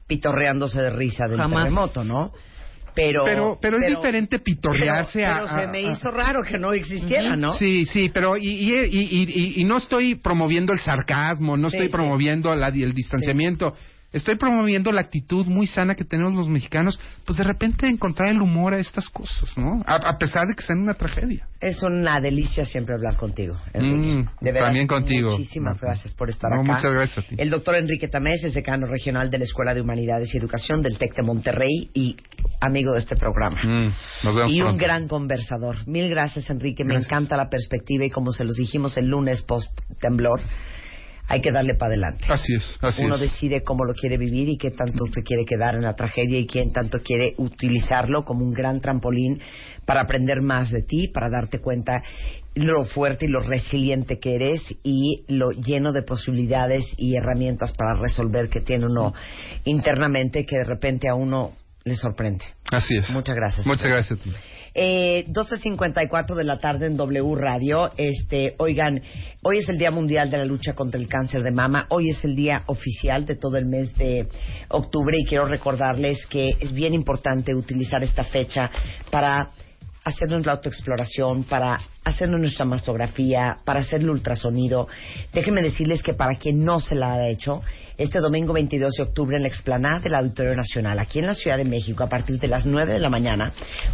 pitorreándose 0.07 0.81
de 0.81 0.89
risa 0.89 1.25
del 1.27 1.37
Jamás. 1.37 1.63
terremoto, 1.63 2.03
¿no? 2.03 2.31
Pero, 2.95 3.25
Pero, 3.25 3.59
pero, 3.61 3.77
es 3.77 3.87
diferente 3.95 4.39
pitorrearse 4.39 5.19
pero, 5.19 5.31
a... 5.31 5.35
pero 5.35 5.47
se 5.61 5.67
me 5.67 5.77
a- 5.87 5.91
hizo 5.91 6.09
raro 6.09 6.41
que 6.41 6.57
no 6.57 6.73
existiera, 6.73 7.35
¿no? 7.35 7.51
Sí, 7.53 7.85
sí, 7.85 8.09
pero 8.11 8.37
y, 8.37 8.47
y, 8.47 8.73
y, 8.73 9.61
y- 9.61 9.63
no 9.65 9.77
estoy 9.77 10.15
promoviendo 10.15 10.73
el 10.73 10.79
sarcasmo, 10.79 11.57
no 11.57 11.69
Sí, 11.69 11.75
estoy 11.75 11.87
sí. 11.89 11.91
promoviendo 11.91 12.55
la- 12.55 12.69
el 12.69 12.93
distanciamiento. 12.93 13.75
Estoy 14.13 14.35
promoviendo 14.37 14.91
la 14.91 15.01
actitud 15.01 15.45
muy 15.45 15.67
sana 15.67 15.95
que 15.95 16.03
tenemos 16.05 16.33
los 16.33 16.49
mexicanos, 16.49 16.99
pues 17.25 17.37
de 17.37 17.43
repente 17.43 17.87
encontrar 17.87 18.29
el 18.29 18.41
humor 18.41 18.73
a 18.73 18.79
estas 18.79 19.09
cosas, 19.09 19.57
¿no? 19.57 19.83
A, 19.85 19.95
a 19.95 20.17
pesar 20.17 20.47
de 20.47 20.55
que 20.55 20.63
sean 20.63 20.79
una 20.79 20.93
tragedia. 20.93 21.47
Es 21.59 21.81
una 21.83 22.19
delicia 22.19 22.65
siempre 22.65 22.95
hablar 22.95 23.15
contigo. 23.17 23.57
Enrique. 23.73 24.13
Mm, 24.13 24.29
de 24.41 24.51
verdad, 24.51 24.67
también 24.67 24.87
contigo. 24.87 25.31
Muchísimas 25.31 25.79
gracias 25.81 26.13
por 26.13 26.29
estar 26.29 26.49
No, 26.51 26.61
acá. 26.61 26.73
muchas 26.75 26.91
gracias 26.93 27.25
a 27.25 27.27
ti. 27.29 27.35
El 27.37 27.49
doctor 27.49 27.75
Enrique 27.75 28.07
Tamés 28.07 28.43
es 28.43 28.53
decano 28.53 28.87
regional 28.87 29.29
de 29.29 29.39
la 29.39 29.43
Escuela 29.43 29.73
de 29.73 29.81
Humanidades 29.81 30.33
y 30.33 30.37
Educación 30.37 30.81
del 30.81 30.97
TEC 30.97 31.15
de 31.15 31.23
Monterrey 31.23 31.89
y 31.93 32.15
amigo 32.61 32.93
de 32.93 32.99
este 32.99 33.15
programa. 33.15 33.59
Mm, 33.63 33.91
nos 34.23 34.35
vemos 34.35 34.51
y 34.51 34.61
un 34.61 34.77
gran 34.77 35.07
conversador. 35.07 35.87
Mil 35.87 36.09
gracias, 36.09 36.49
Enrique. 36.49 36.83
Me 36.85 36.95
encanta 36.95 37.35
la 37.35 37.49
perspectiva 37.49 38.05
y 38.05 38.09
como 38.09 38.31
se 38.31 38.43
los 38.45 38.55
dijimos 38.55 38.95
el 38.97 39.07
lunes 39.07 39.41
post 39.41 39.71
temblor, 39.99 40.41
hay 41.27 41.41
que 41.41 41.51
darle 41.51 41.75
para 41.75 41.93
adelante. 41.93 42.25
Así 42.29 42.53
es, 42.55 42.77
así 42.81 43.03
Uno 43.03 43.15
es. 43.15 43.21
decide 43.21 43.63
cómo 43.63 43.83
lo 43.85 43.93
quiere 43.93 44.17
vivir 44.17 44.47
y 44.49 44.57
qué 44.57 44.71
tanto 44.71 45.05
se 45.13 45.23
quiere 45.23 45.45
quedar 45.45 45.75
en 45.75 45.81
la 45.81 45.95
tragedia 45.95 46.39
y 46.39 46.47
quién 46.47 46.71
tanto 46.71 47.01
quiere 47.01 47.33
utilizarlo 47.37 48.23
como 48.23 48.45
un 48.45 48.53
gran 48.53 48.79
trampolín 48.79 49.39
para 49.85 50.01
aprender 50.01 50.41
más 50.41 50.71
de 50.71 50.81
ti, 50.81 51.09
para 51.09 51.29
darte 51.29 51.59
cuenta 51.59 52.01
lo 52.55 52.85
fuerte 52.85 53.25
y 53.25 53.29
lo 53.29 53.41
resiliente 53.41 54.19
que 54.19 54.35
eres 54.35 54.61
y 54.83 55.23
lo 55.27 55.51
lleno 55.51 55.91
de 55.93 56.01
posibilidades 56.01 56.85
y 56.97 57.15
herramientas 57.15 57.73
para 57.73 57.99
resolver 57.99 58.49
que 58.49 58.61
tiene 58.61 58.85
uno 58.85 59.13
internamente 59.65 60.45
que 60.45 60.57
de 60.57 60.63
repente 60.63 61.07
a 61.07 61.13
uno 61.15 61.53
le 61.83 61.95
sorprende. 61.95 62.43
Así 62.71 62.97
es. 62.97 63.09
Muchas 63.11 63.35
gracias. 63.35 63.65
Muchas 63.65 63.87
gracias 63.87 64.19
a 64.19 64.23
ti. 64.23 64.31
Eh, 64.79 65.25
12.54 65.29 66.35
de 66.35 66.43
la 66.43 66.59
tarde 66.59 66.85
en 66.85 66.97
W 66.97 67.33
Radio. 67.35 67.89
Este, 67.97 68.53
oigan, 68.59 69.01
hoy 69.41 69.57
es 69.57 69.69
el 69.69 69.79
Día 69.79 69.89
Mundial 69.89 70.29
de 70.29 70.37
la 70.37 70.45
Lucha 70.45 70.75
contra 70.75 71.01
el 71.01 71.07
Cáncer 71.07 71.41
de 71.41 71.49
Mama. 71.49 71.87
Hoy 71.89 72.11
es 72.11 72.23
el 72.23 72.35
día 72.35 72.61
oficial 72.67 73.25
de 73.25 73.37
todo 73.37 73.57
el 73.57 73.65
mes 73.65 73.97
de 73.97 74.27
octubre 74.69 75.17
y 75.17 75.25
quiero 75.25 75.45
recordarles 75.45 76.23
que 76.27 76.51
es 76.59 76.71
bien 76.73 76.93
importante 76.93 77.55
utilizar 77.55 78.03
esta 78.03 78.23
fecha 78.23 78.69
para 79.09 79.49
hacernos 80.07 80.45
la 80.45 80.53
autoexploración, 80.53 81.43
para 81.43 81.79
hacernos 82.03 82.39
nuestra 82.39 82.65
mastografía, 82.65 83.57
para 83.65 83.81
hacer 83.81 84.01
el 84.01 84.09
ultrasonido. 84.09 84.87
Déjenme 85.33 85.61
decirles 85.61 86.01
que 86.01 86.13
para 86.13 86.35
quien 86.35 86.63
no 86.63 86.79
se 86.79 86.95
la 86.95 87.13
ha 87.13 87.27
hecho, 87.27 87.61
este 87.97 88.19
domingo 88.19 88.53
22 88.53 88.93
de 88.93 89.03
octubre 89.03 89.35
en 89.37 89.41
la 89.41 89.47
explanada 89.47 89.99
del 89.99 90.13
Auditorio 90.13 90.55
Nacional, 90.55 90.99
aquí 90.99 91.17
en 91.17 91.25
la 91.25 91.33
Ciudad 91.33 91.57
de 91.57 91.65
México, 91.65 92.03
a 92.03 92.07
partir 92.07 92.39
de 92.39 92.47
las 92.47 92.65
9 92.65 92.93
de 92.93 92.99
la 92.99 93.09
mañana, 93.09 93.51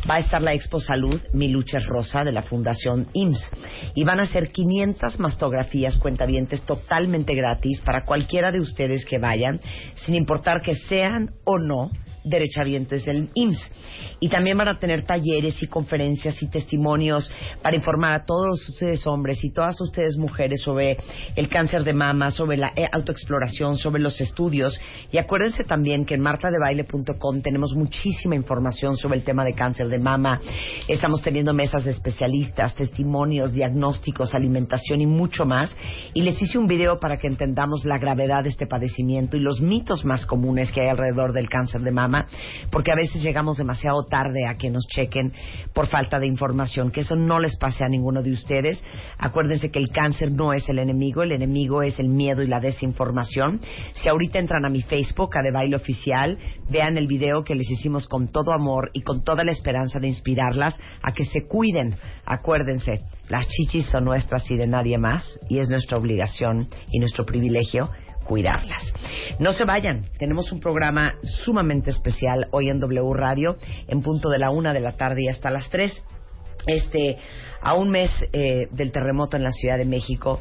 va 0.10 0.16
a 0.16 0.20
estar 0.20 0.42
la 0.42 0.54
Expo 0.54 0.82
Salud 0.82 1.22
Mi 1.32 1.48
Lucha 1.48 1.78
es 1.78 1.86
Rosa 1.86 2.24
de 2.24 2.34
la 2.34 2.42
Fundación 2.42 3.08
IMSS. 3.14 3.50
Y 3.96 4.04
van 4.04 4.20
a 4.20 4.28
ser 4.28 4.50
500 4.50 5.20
mastografías 5.20 5.96
cuentavientes 5.96 6.64
totalmente 6.64 7.34
gratis 7.34 7.82
para 7.82 8.04
cualquiera 8.04 8.52
de 8.52 8.60
ustedes 8.60 9.06
que 9.06 9.20
vayan, 9.20 9.62
sin 10.06 10.16
importar 10.16 10.62
que 10.62 10.76
sean 10.76 11.32
o 11.46 11.58
no 11.58 11.90
derechohabientes 12.24 13.06
del 13.06 13.30
IMSS. 13.34 13.70
Y 14.20 14.30
también 14.30 14.58
van 14.58 14.70
a 14.70 14.80
tener 14.80 15.04
talleres 15.04 15.62
y 15.62 15.68
conferencias 15.68 16.42
y 16.42 16.48
testimonios 16.48 17.32
para 17.62 17.76
informar 17.76 18.14
a 18.14 18.26
todos 18.26 18.68
ustedes 18.70 19.06
hombres 19.06 19.44
y 19.44 19.52
todas 19.52 19.80
ustedes 19.82 20.18
mujeres 20.18 20.62
sobre 20.62 20.98
el 21.36 21.50
cáncer 21.50 21.84
de 21.84 21.94
mama, 21.94 22.32
sobre 22.32 22.58
la 22.58 22.72
eh, 22.76 22.88
autoexploración, 22.92 23.78
sobre 23.78 24.02
los 24.02 24.20
estudios. 24.22 24.80
Y 25.12 25.18
acuérdense 25.18 25.64
también 25.64 26.06
que 26.06 26.16
en 26.16 26.22
martadebaile.com 26.22 27.42
tenemos 27.42 27.74
muchísima 27.76 28.36
información 28.36 28.96
sobre 28.96 29.18
el 29.18 29.24
tema 29.24 29.44
de 29.44 29.54
cáncer 29.54 29.88
de 29.88 30.00
mama. 30.00 30.40
Estamos 30.88 31.22
teniendo 31.22 31.54
mesas 31.54 31.84
de 31.84 31.92
especialistas, 31.92 32.76
testimonios, 32.76 33.52
diagnósticos, 33.54 34.34
alimentación 34.34 35.02
y 35.02 35.06
mucho 35.06 35.46
más. 35.46 35.76
Y 36.14 36.22
les 36.22 36.42
hice 36.42 36.58
un 36.58 36.68
video 36.68 36.98
para 36.98 37.18
que 37.18 37.28
entendamos 37.28 37.86
la 37.86 37.98
gravedad 37.98 38.44
de 38.44 38.50
este 38.50 38.68
padecimiento 38.68 39.38
y 39.38 39.40
los 39.40 39.62
mitos 39.62 40.06
más 40.06 40.26
comunes 40.26 40.72
que 40.72 40.82
hay 40.82 40.88
alrededor 40.88 41.34
del 41.34 41.50
cáncer 41.50 41.82
de 41.82 41.92
mama, 41.92 42.13
porque 42.72 42.92
a 42.92 42.96
veces 42.96 43.22
llegamos 43.22 43.58
demasiado 43.58 44.06
tarde 44.06 44.46
a 44.48 44.58
que 44.58 44.70
nos 44.70 44.86
chequen 44.88 45.34
por 45.74 45.88
falta 45.88 46.20
de 46.20 46.28
información. 46.28 46.92
Que 46.92 47.02
eso 47.02 47.16
no 47.16 47.40
les 47.40 47.56
pase 47.58 47.84
a 47.84 47.88
ninguno 47.88 48.22
de 48.22 48.32
ustedes. 48.32 48.84
Acuérdense 49.18 49.72
que 49.72 49.80
el 49.80 49.90
cáncer 49.90 50.32
no 50.32 50.54
es 50.54 50.68
el 50.70 50.80
enemigo, 50.80 51.24
el 51.24 51.32
enemigo 51.32 51.82
es 51.82 52.00
el 52.00 52.10
miedo 52.10 52.42
y 52.42 52.48
la 52.48 52.60
desinformación. 52.60 53.60
Si 53.94 54.10
ahorita 54.10 54.40
entran 54.40 54.66
a 54.66 54.70
mi 54.70 54.82
Facebook, 54.82 55.38
a 55.38 55.42
De 55.42 55.52
Baile 55.52 55.76
Oficial, 55.76 56.38
vean 56.70 56.98
el 56.98 57.08
video 57.08 57.44
que 57.44 57.56
les 57.56 57.70
hicimos 57.70 58.08
con 58.08 58.28
todo 58.30 58.52
amor 58.54 58.92
y 58.94 59.02
con 59.02 59.22
toda 59.22 59.44
la 59.44 59.52
esperanza 59.52 60.00
de 60.00 60.08
inspirarlas 60.08 60.80
a 61.02 61.12
que 61.14 61.26
se 61.26 61.46
cuiden. 61.48 61.96
Acuérdense, 62.26 63.04
las 63.30 63.48
chichis 63.48 63.86
son 63.88 64.06
nuestras 64.06 64.50
y 64.52 64.58
de 64.58 64.68
nadie 64.68 64.98
más, 64.98 65.40
y 65.50 65.60
es 65.60 65.70
nuestra 65.70 65.98
obligación 65.98 66.68
y 66.92 67.00
nuestro 67.00 67.26
privilegio 67.26 67.90
cuidarlas. 68.24 68.82
No 69.40 69.52
se 69.52 69.66
vayan, 69.66 70.06
tenemos 70.18 70.52
un 70.52 70.60
programa 70.60 71.16
sumamente 71.44 71.90
especial 71.90 72.48
hoy 72.52 72.70
en 72.70 72.80
W 72.80 73.14
Radio, 73.14 73.56
en 73.88 74.02
punto 74.02 74.30
de 74.30 74.40
la 74.40 74.52
una 74.52 74.74
de 74.74 74.80
la 74.80 74.94
tarde 74.94 75.24
y 75.24 75.30
hasta 75.30 75.50
las 75.50 75.70
tres 75.70 76.04
este 76.68 77.18
a 77.62 77.76
un 77.76 77.90
mes 77.90 78.12
eh, 78.34 78.68
del 78.72 78.92
terremoto 78.92 79.38
en 79.38 79.44
la 79.44 79.52
Ciudad 79.52 79.78
de 79.78 79.86
México, 79.86 80.40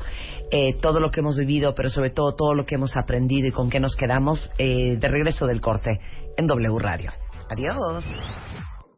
eh, 0.51 0.75
todo 0.81 1.01
lo 1.01 1.11
que 1.11 1.21
hemos 1.21 1.37
vivido, 1.37 1.75
pero 1.75 1.89
sobre 1.89 2.11
todo 2.11 2.35
todo 2.35 2.55
lo 2.55 2.65
que 2.65 2.75
hemos 2.75 2.97
aprendido 2.97 3.49
y 3.49 3.53
con 3.53 3.71
qué 3.71 3.81
nos 3.81 3.95
quedamos 3.95 4.51
eh, 4.59 4.97
de 4.99 5.09
regreso 5.09 5.47
del 5.47 5.61
corte 5.61 6.01
en 6.37 6.47
W 6.47 6.79
Radio. 6.79 7.13
Adiós. 7.49 8.05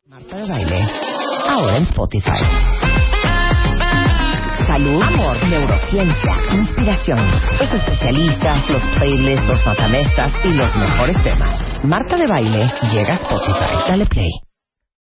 Marta 0.07 0.37
de 0.37 0.49
baile, 0.49 0.87
ahora 1.49 1.77
en 1.77 1.85
Spotify. 1.85 3.14
Salud, 4.67 5.03
amor, 5.03 5.37
neurociencia, 5.49 6.33
inspiración, 6.53 7.19
los 7.61 7.73
especialistas, 7.73 8.71
los 8.71 8.83
playlists, 8.99 9.49
los 9.49 9.67
matamestas 9.67 10.33
y 10.45 10.49
los 10.55 10.75
mejores 10.77 11.23
temas. 11.23 11.85
Marta 11.85 12.17
de 12.17 12.27
baile 12.27 12.67
llega 12.93 13.15
a 13.15 13.17
Spotify. 13.17 13.89
Dale 13.89 14.07
play. 14.07 14.54